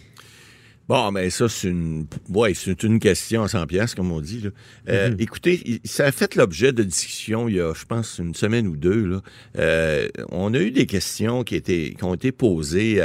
[0.88, 4.40] Bon, mais ça, c'est une, ouais, c'est une question à 100 pièces, comme on dit.
[4.40, 4.50] Là.
[4.88, 5.16] Euh, mhm.
[5.18, 8.76] Écoutez, ça a fait l'objet de discussions il y a, je pense, une semaine ou
[8.76, 9.04] deux.
[9.04, 9.20] Là.
[9.58, 13.02] Euh, on a eu des questions qui, étaient, qui ont été posées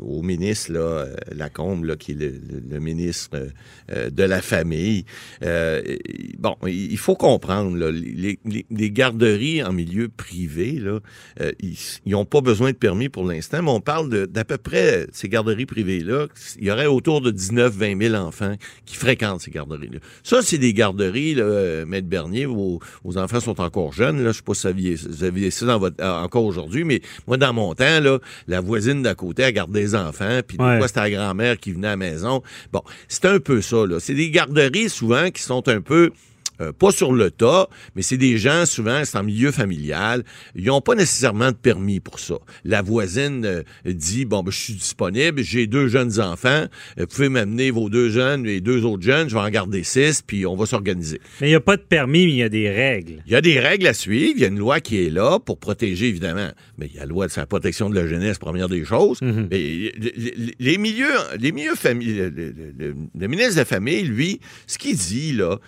[0.00, 3.50] au ministre là, Lacombe, là, qui est le, ministre
[3.92, 5.04] euh, de la famille.
[5.40, 10.98] bon, il faut comprendre, là, les, les, garderies en milieu privé, là,
[11.60, 15.28] ils n'ont pas besoin de permis pour l'instant, mais on parle d'à peu près ces
[15.28, 16.26] garderies privées-là
[16.64, 18.54] il y aurait autour de 19-20 000 enfants
[18.86, 19.98] qui fréquentent ces garderies-là.
[20.22, 24.16] Ça, c'est des garderies, là, euh, Maître Bernier, vos, vos, enfants sont encore jeunes.
[24.16, 27.02] Là, je ne sais pas si vous aviez, ça dans votre, euh, encore aujourd'hui, mais
[27.26, 30.88] moi, dans mon temps, là, la voisine d'à côté, elle gardait des enfants, puis fois,
[30.88, 32.42] c'était la grand-mère qui venait à la maison.
[32.72, 33.84] Bon, c'est un peu ça.
[33.84, 34.00] Là.
[34.00, 36.12] C'est des garderies, souvent, qui sont un peu
[36.60, 40.22] euh, pas sur le tas, mais c'est des gens, souvent, c'est en milieu familial.
[40.54, 42.36] Ils n'ont pas nécessairement de permis pour ça.
[42.64, 47.06] La voisine euh, dit, bon, ben, je suis disponible, j'ai deux jeunes enfants, euh, vous
[47.06, 50.46] pouvez m'amener vos deux jeunes et deux autres jeunes, je vais en garder six, puis
[50.46, 51.20] on va s'organiser.
[51.40, 53.22] Mais il n'y a pas de permis, mais il y a des règles.
[53.26, 55.40] Il y a des règles à suivre, il y a une loi qui est là
[55.40, 56.50] pour protéger, évidemment.
[56.78, 59.20] Mais il y a la loi de la protection de la jeunesse, première des choses.
[59.22, 59.48] Mhm.
[59.50, 59.92] Mais
[60.60, 65.58] les, milieux, les milieux familiaux, le, ministre de la Famille, lui, ce qu'il dit, là,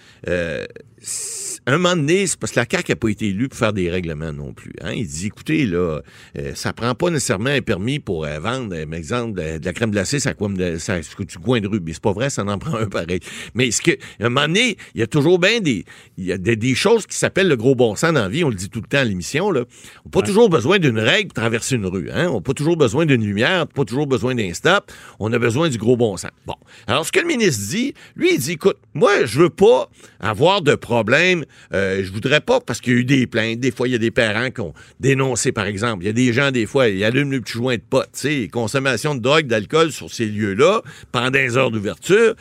[1.68, 3.90] un moment donné, c'est parce que la CAQ n'a pas été élue pour faire des
[3.90, 4.72] règlements non plus.
[4.82, 4.92] Hein.
[4.92, 6.00] Il dit, écoutez, là,
[6.38, 9.72] euh, ça prend pas nécessairement un permis pour euh, vendre, par euh, exemple, de, la
[9.72, 10.32] crème glacée, ça,
[10.78, 11.80] ça, ça, du coin de rue.
[11.84, 13.18] Mais c'est pas vrai, ça en prend un pareil.
[13.54, 15.84] Mais ce que, un moment donné, il y a toujours bien des,
[16.18, 18.44] il y a des, choses qui s'appellent le gros bon sens dans la vie.
[18.44, 19.64] On le dit tout le temps à l'émission, là.
[20.04, 22.28] On n'a pas toujours besoin d'une règle pour traverser une rue, hein.
[22.30, 24.92] On n'a pas toujours besoin d'une lumière, on n'a pas toujours besoin d'un stop.
[25.18, 26.30] On a besoin du gros bon sens.
[26.46, 26.54] Bon.
[26.86, 29.88] Alors, ce que le ministre dit, lui, il dit, écoute, moi, je veux pas
[30.20, 33.60] avoir de problème euh, je voudrais pas, parce qu'il y a eu des plaintes.
[33.60, 36.04] Des fois, il y a des parents qui ont dénoncé, par exemple.
[36.04, 38.10] Il y a des gens, des fois, ils allument le petit joint de pote.
[38.12, 42.34] Tu sais, consommation de drogue, d'alcool sur ces lieux-là, pendant des heures d'ouverture.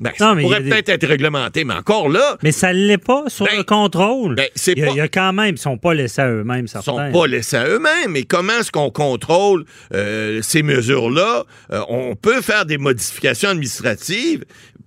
[0.00, 2.36] Ben, ça pourrait peut-être être réglementé, mais encore là.
[2.42, 4.34] Mais ça ne l'est pas sur ben, le contrôle.
[4.34, 6.92] Ben, il, y a, quand même, ils sont pas laissés à eux-mêmes, certains.
[6.92, 8.10] Ils sont pas laissés à eux-mêmes.
[8.10, 9.64] Mais comment est-ce qu'on contrôle
[9.94, 11.44] euh, ces mesures-là?
[11.72, 14.44] Euh, on peut faire des modifications administratives,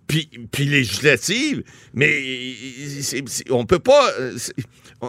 [0.07, 2.11] puis, puis législative, mais
[3.49, 4.09] on peut pas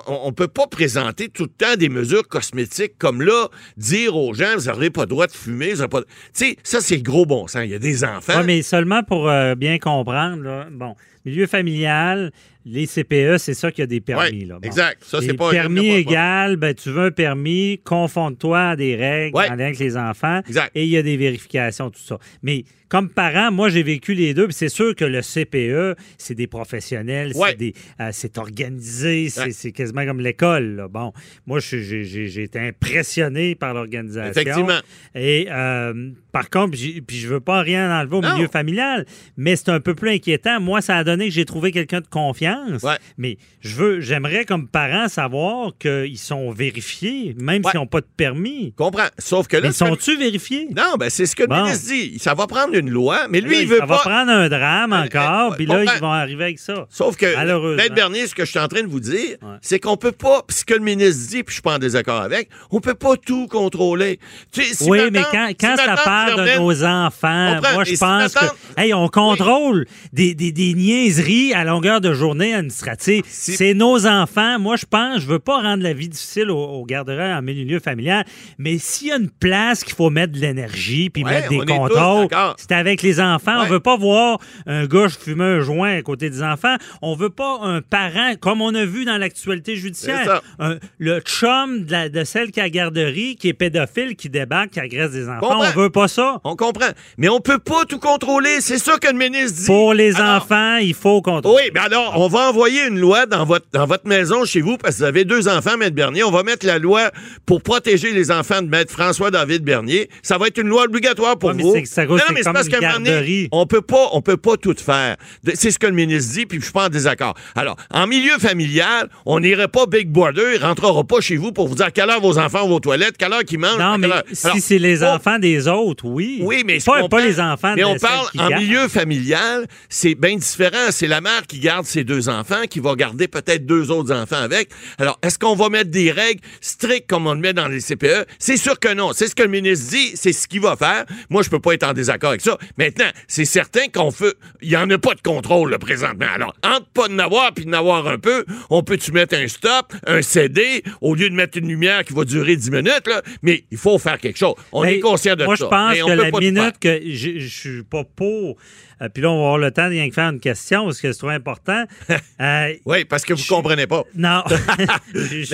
[0.07, 4.57] on, peut pas présenter tout le temps des mesures cosmétiques comme là, dire aux gens
[4.57, 6.03] vous n'aurez pas le droit de fumer, vous pas.
[6.03, 7.63] Tu sais, ça c'est le gros bon sens.
[7.65, 8.43] Il y a des enfants.
[8.45, 12.33] mais seulement pour euh, bien comprendre, bon, milieu familial,
[12.67, 14.41] les CPE, c'est ça qui a des permis.
[14.41, 14.55] Ouais, là.
[14.59, 14.67] Bon.
[14.67, 15.03] exact.
[15.05, 19.37] Ça, c'est pas- permis pas- égal, ben, tu veux un permis, confonde-toi à des règles
[19.37, 19.51] Ouais.
[19.51, 20.41] en lien avec les enfants.
[20.49, 20.71] Exact.
[20.75, 22.19] Et il y a des vérifications, tout ça.
[22.43, 24.47] Mais comme parent, moi, j'ai vécu les deux.
[24.51, 27.51] c'est sûr que le CPE, c'est des professionnels, Ouais.
[27.51, 30.87] c'est des- euh, c'est organisé, c'est quasiment comme l'école.
[30.91, 31.13] Bon,
[31.47, 34.31] moi, j'ai été impressionné par l'organisation.
[34.31, 34.79] Effectivement.
[35.15, 38.35] Et euh, par contre, puis je veux pas rien enlever au Non.
[38.35, 39.05] milieu familial,
[39.37, 40.61] mais c'est un peu plus inquiétant.
[40.61, 42.54] Moi, ça a donné que j'ai trouvé quelqu'un de confiance.
[42.83, 42.97] Ouais.
[43.19, 48.07] Mais je veux, j'aimerais comme parent savoir qu'ils sont vérifiés, même s'ils n'ont pas de
[48.17, 48.73] permis.
[48.77, 49.09] Comprends.
[49.19, 50.69] Sauf que là, Mais sont-tu vérifiés?
[50.77, 52.19] Non, ben c'est ce que le ministre dit.
[52.19, 53.97] Ça va prendre une loi, mais lui, il veut ça pas.
[53.97, 55.95] va prendre un drame Euh, encore, euh, puis là, comprends.
[55.97, 56.87] ils vont arriver avec ça.
[56.91, 57.77] Sauf que.
[57.77, 60.43] Maître Bernier, ce que je suis en train de vous dire, c'est qu'on peut pas,
[60.47, 62.95] puis ce que le ministre dit, puis je suis pas en désaccord avec, on peut
[62.95, 64.19] pas tout contrôler.
[64.53, 67.85] Tu sais, si oui, ma mais quand, si quand ça parle de nos enfants, moi,
[67.85, 68.45] je si pense que,
[68.77, 73.23] hey, on contrôle des, des, des niaiseries à longueur de journée administrative.
[73.27, 74.59] Si- C'est nos enfants.
[74.59, 77.81] Moi, je pense, je veux pas rendre la vie difficile aux, aux garderies en milieu
[77.81, 78.25] familial,
[78.59, 81.59] mais s'il y a une place qu'il faut mettre de l'énergie puis Ouais, mettre des
[81.65, 83.57] contrôles, c'est avec les enfants.
[83.59, 83.67] Ouais.
[83.67, 86.77] On veut pas voir un gars fumer un joint à côté des enfants.
[87.03, 91.85] On veut pas un parent, comme on a vu dans l'actualité judiciaire, un- le chum
[91.85, 95.13] de, la- de celle qui a la garderie, qui est pédophile, qui débarque, qui agresse
[95.13, 95.41] des enfants.
[95.41, 95.65] Comprends.
[95.77, 96.41] On veut pas ça.
[96.45, 96.89] On comprend.
[97.19, 98.61] Mais on peut pas tout contrôler.
[98.61, 99.67] C'est ça que le ministre dit.
[99.67, 101.65] Pour les Alors- enfants, il faut contrôler.
[101.65, 104.77] Oui, mais alors, on va envoyer une loi dans votre, dans votre maison chez vous,
[104.77, 106.25] parce que vous avez deux enfants, Maître Bernier.
[106.25, 107.11] On va mettre la loi
[107.47, 110.09] pour protéger les enfants de Maître François-David Bernier.
[110.23, 111.75] Ça va être une loi obligatoire pour Ouais, mais vous.
[111.87, 113.49] ça cause- c'est une qu'à un moment donné, garderie.
[113.53, 115.17] on peut pas, on peut pas tout faire.
[115.55, 117.35] C'est ce que le ministre dit, puis je suis pas en désaccord.
[117.55, 121.69] Alors, en milieu familial, on n'irait pas Big Brother, il rentrera pas chez vous pour
[121.69, 123.79] vous dire à quelle heure vos enfants vont aux toilettes, quelle heure qu'ils mangent.
[123.79, 126.41] Non, mais si c'est les on- enfants des autres, oui.
[126.43, 127.09] oui, mais pas, comprends.
[127.19, 130.91] pas les enfants Mais de on parle en milieu familial, c'est bien différent.
[130.91, 134.37] C'est la mère qui garde ses deux enfants, qui va garder peut-être deux autres enfants
[134.43, 134.71] avec.
[134.99, 138.27] Alors, est-ce qu'on va mettre des règles strictes comme on le met dans les CPE?
[138.39, 139.13] C'est sûr que non.
[139.13, 141.05] C'est ce que le ministre dit, c'est ce qu'il va faire.
[141.31, 142.59] Moi, je peux pas être en désaccord avec ça.
[142.79, 146.27] Maintenant, c'est certain qu'on fait, il y en a pas de contrôle, là, présentement.
[146.35, 149.93] Alors, entre pas de n'avoir puis de n'avoir un peu, on peut-tu mettre un stop,
[150.07, 153.23] un CD, au lieu de mettre une lumière qui va durer 10 minutes, là?
[153.43, 154.55] Mais il faut faire quelque chose.
[154.73, 155.65] On Ben, est conscient de moi, ça.
[155.65, 158.57] je pense que la minute que je je suis pas pour.
[159.03, 161.01] Euh, puis là, on va avoir le temps de rien que faire une question parce
[161.01, 161.85] que c'est trop important.
[162.41, 164.03] Euh, Oui, parce que vous comprenez pas.
[164.17, 164.43] non,
[165.15, 165.45] je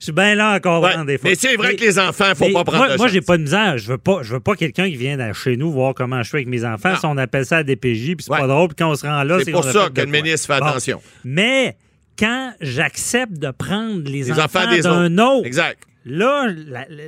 [0.00, 1.30] suis bien- là à comprendre Ouais, des fois.
[1.30, 3.42] mais c'est vrai que les enfants, faut mais pas prendre Moi, moi j'ai pas de
[3.42, 3.76] misère.
[3.78, 6.30] Je veux pas, je veux pas quelqu'un qui vienne à chez nous voir comment je
[6.30, 6.96] fais avec mes enfants.
[6.96, 8.38] Si on appelle ça à DPJ, puis c'est Ouais.
[8.40, 8.68] pas drôle.
[8.68, 10.66] Puis quand on se rend là, C'est pour ça que le ministre fait Bon.
[10.66, 11.02] attention.
[11.24, 11.76] Mais
[12.18, 15.78] quand j'accepte de prendre les, Les enfants, enfants d'un autre, Exact.
[16.06, 16.46] Là,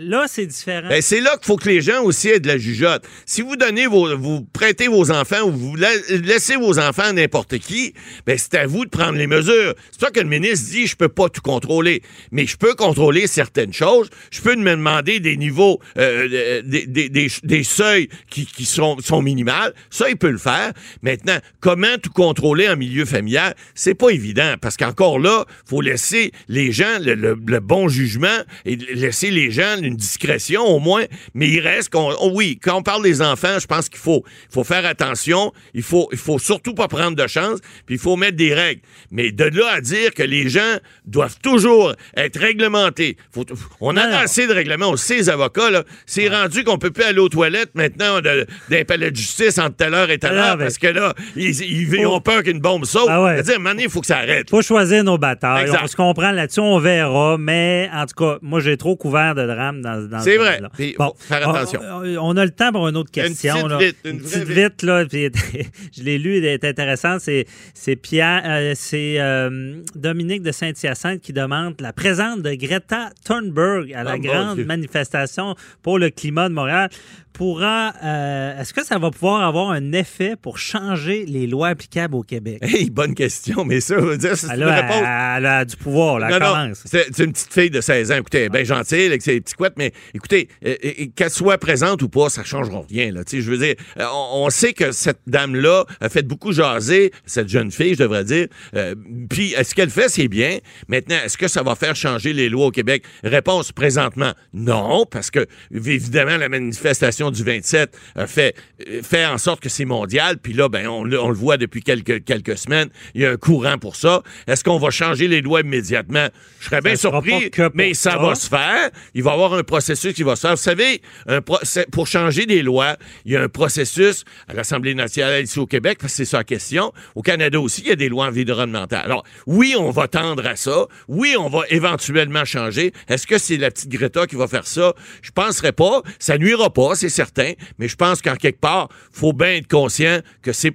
[0.01, 0.89] là, c'est différent.
[0.89, 3.05] Ben, c'est là qu'il faut que les gens aussi aient de la jugeote.
[3.25, 7.13] Si vous donnez vos, vous prêtez vos enfants ou vous la- laissez vos enfants à
[7.13, 7.95] n'importe qui,
[8.27, 9.75] ben, c'est à vous de prendre les mesures.
[9.91, 12.75] C'est pour ça que le ministre dit, je peux pas tout contrôler, mais je peux
[12.75, 14.11] contrôler certaines choses.
[14.31, 18.99] Je peux me demander des niveaux, euh, des, des, des, des seuils qui, qui sont,
[19.01, 19.73] sont minimales.
[19.91, 20.73] Ça, il peut le faire.
[21.03, 23.55] Maintenant, comment tout contrôler en milieu familial?
[23.75, 28.29] C'est pas évident parce qu'encore là, faut laisser les gens le bon jugement
[28.67, 31.05] et laisser les gens une discrétion au moins.
[31.35, 34.25] Mais il reste qu'on, oh oui, quand on parle des enfants, je pense qu'il faut,
[34.51, 35.53] faut faire attention.
[35.75, 37.61] Il faut, il faut surtout pas prendre de chance.
[37.87, 38.81] Puis il faut mettre des règles.
[39.11, 40.77] Mais de là à dire que les gens
[41.07, 43.17] doivent toujours être réglementés.
[43.33, 43.45] Faut-
[43.81, 44.91] on a assez de règlements.
[44.91, 48.85] On sait, les avocats, là, c'est rendu qu'on peut plus aller aux toilettes maintenant d'un
[48.85, 51.95] palais de justice entre telle heure et telle Ah, heure parce que là, ils, ils-
[51.95, 53.07] ils ont peur qu'une bombe saute.
[53.09, 53.35] Ah ouais.
[53.43, 54.51] C'est-à-dire, donné, il faut que ça arrête.
[54.51, 55.63] faut choisir nos batailles.
[55.63, 55.81] Exact.
[55.83, 57.37] On se comprend là-dessus, on verra.
[57.39, 60.61] Mais en tout cas, moi, j'ai trop couvert de drames dans, dans C'est ce vrai.
[60.97, 61.81] faut faire attention.
[61.83, 63.55] On, on a le temps pour une autre Une question.
[63.55, 63.79] petite là.
[63.79, 64.83] vite, une Une petite vite.
[64.83, 65.05] là.
[65.07, 65.31] puis
[65.97, 67.21] je l'ai lu, elle est intéressante.
[67.21, 73.93] C'est, Pierre, euh, c'est euh, Dominique de Saint-Hyacinthe qui demande la présence de Greta Thunberg
[73.95, 76.89] à la Oh, mon grande manifestation pour le climat de Montréal.
[77.33, 82.15] Pourra, euh, est-ce que ça va pouvoir avoir un effet pour changer les lois applicables
[82.15, 82.59] au Québec?
[82.63, 84.97] Hey, bonne question, mais ça veut dire, c'est une réponse.
[84.97, 86.83] elle a du pouvoir, là, commence.
[86.85, 88.17] c'est une petite fille de 16 ans.
[88.17, 92.09] Écoutez, bien gentille avec ses petits couettes, mais écoutez, euh, euh, qu'elle soit présente ou
[92.09, 93.13] pas, ça ne changera rien.
[93.13, 93.23] Là.
[93.31, 97.49] Je veux dire, euh, on, on sait que cette dame-là a fait beaucoup jaser, cette
[97.49, 98.47] jeune fille, je devrais dire.
[98.77, 98.95] Euh,
[99.29, 100.59] Puis, est-ce qu'elle fait, c'est bien.
[100.89, 103.05] Maintenant, est-ce que ça va faire changer les lois au Québec?
[103.25, 108.55] Réponse présentement, non, parce que, évidemment, la manifestation du 27 euh, fait,
[108.89, 110.39] euh, fait en sorte que c'est mondial.
[110.39, 112.89] Puis là, ben, on, le- on le voit depuis quelques, quelques semaines.
[113.15, 114.23] Il y a un courant pour ça.
[114.47, 116.29] Est-ce qu'on va changer les lois immédiatement?
[116.61, 118.19] Je serais bien surpris, mais ça ça.
[118.19, 118.91] va se faire.
[119.15, 120.51] Il va y avoir un processus qui va se faire.
[120.57, 125.43] Vous savez, un pour changer des lois, il y a un processus à l'Assemblée nationale
[125.45, 126.93] ici au Québec, parce que c'est ça la question.
[127.15, 129.03] Au Canada aussi, il y a des lois environnementales.
[129.05, 130.87] Alors, oui, on va tendre à ça.
[131.09, 132.93] Oui, on va éventuellement changer.
[133.09, 134.95] Est-ce que c'est la petite Greta qui va faire ça?
[135.23, 136.03] Je penserais pas.
[136.19, 137.53] Ça nuira pas, c'est certain.
[137.79, 140.75] Mais je pense qu'en quelque part, faut bien être conscient que c'est,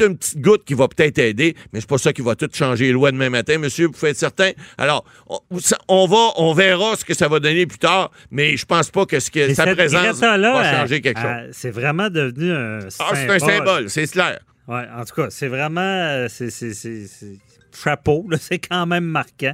[0.00, 2.86] une petite goutte qui va peut-être aider, mais c'est pas ça qui va tout changer
[2.86, 3.86] les lois demain matin, monsieur.
[3.86, 4.50] Vous pouvez être certain.
[4.76, 5.04] Alors,
[5.88, 9.06] on, va, on verra ce que ça va donner plus tard, mais je pense pas
[9.06, 11.50] que ce que sa présence va elle- changer quelque chose.
[11.52, 14.38] C'est vraiment devenu un Ah, c'est un symbole, c'est clair.
[14.66, 15.80] Ouais, en tout cas, c'est vraiment.
[15.80, 16.28] euh,
[17.82, 19.52] Chapeau, c'est quand même marquant.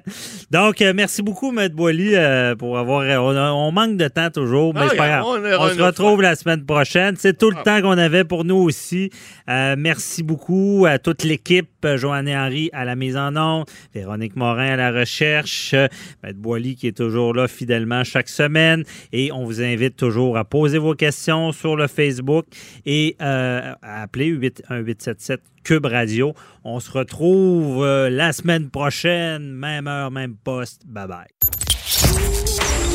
[0.51, 1.69] Donc, euh, merci beaucoup, M.
[1.69, 3.03] Boily, euh, pour avoir.
[3.23, 5.25] On, on manque de temps toujours, mais Ah, c'est pas grave.
[5.27, 7.17] on se retrouve la semaine prochaine.
[7.19, 9.11] C'est tout le temps qu'on avait pour nous aussi.
[9.49, 11.69] Euh, merci beaucoup à toute l'équipe.
[11.85, 15.87] euh, Joanne et Henry à la mise en onde, Véronique Morin à la recherche, euh,
[16.23, 16.33] M.
[16.35, 18.85] Boily qui est toujours là fidèlement chaque semaine.
[19.13, 22.47] Et on vous invite toujours à poser vos questions sur le Facebook
[22.87, 26.35] et euh, à appeler 8 1877 Cube Radio.
[26.63, 30.83] On se retrouve euh, la semaine prochaine, même heure, même poste.
[30.87, 31.27] Bye bye.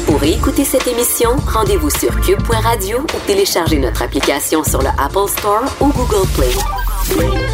[0.05, 5.63] Pour écouter cette émission, rendez-vous sur cube.radio ou téléchargez notre application sur le Apple Store
[5.81, 7.48] ou Google Play.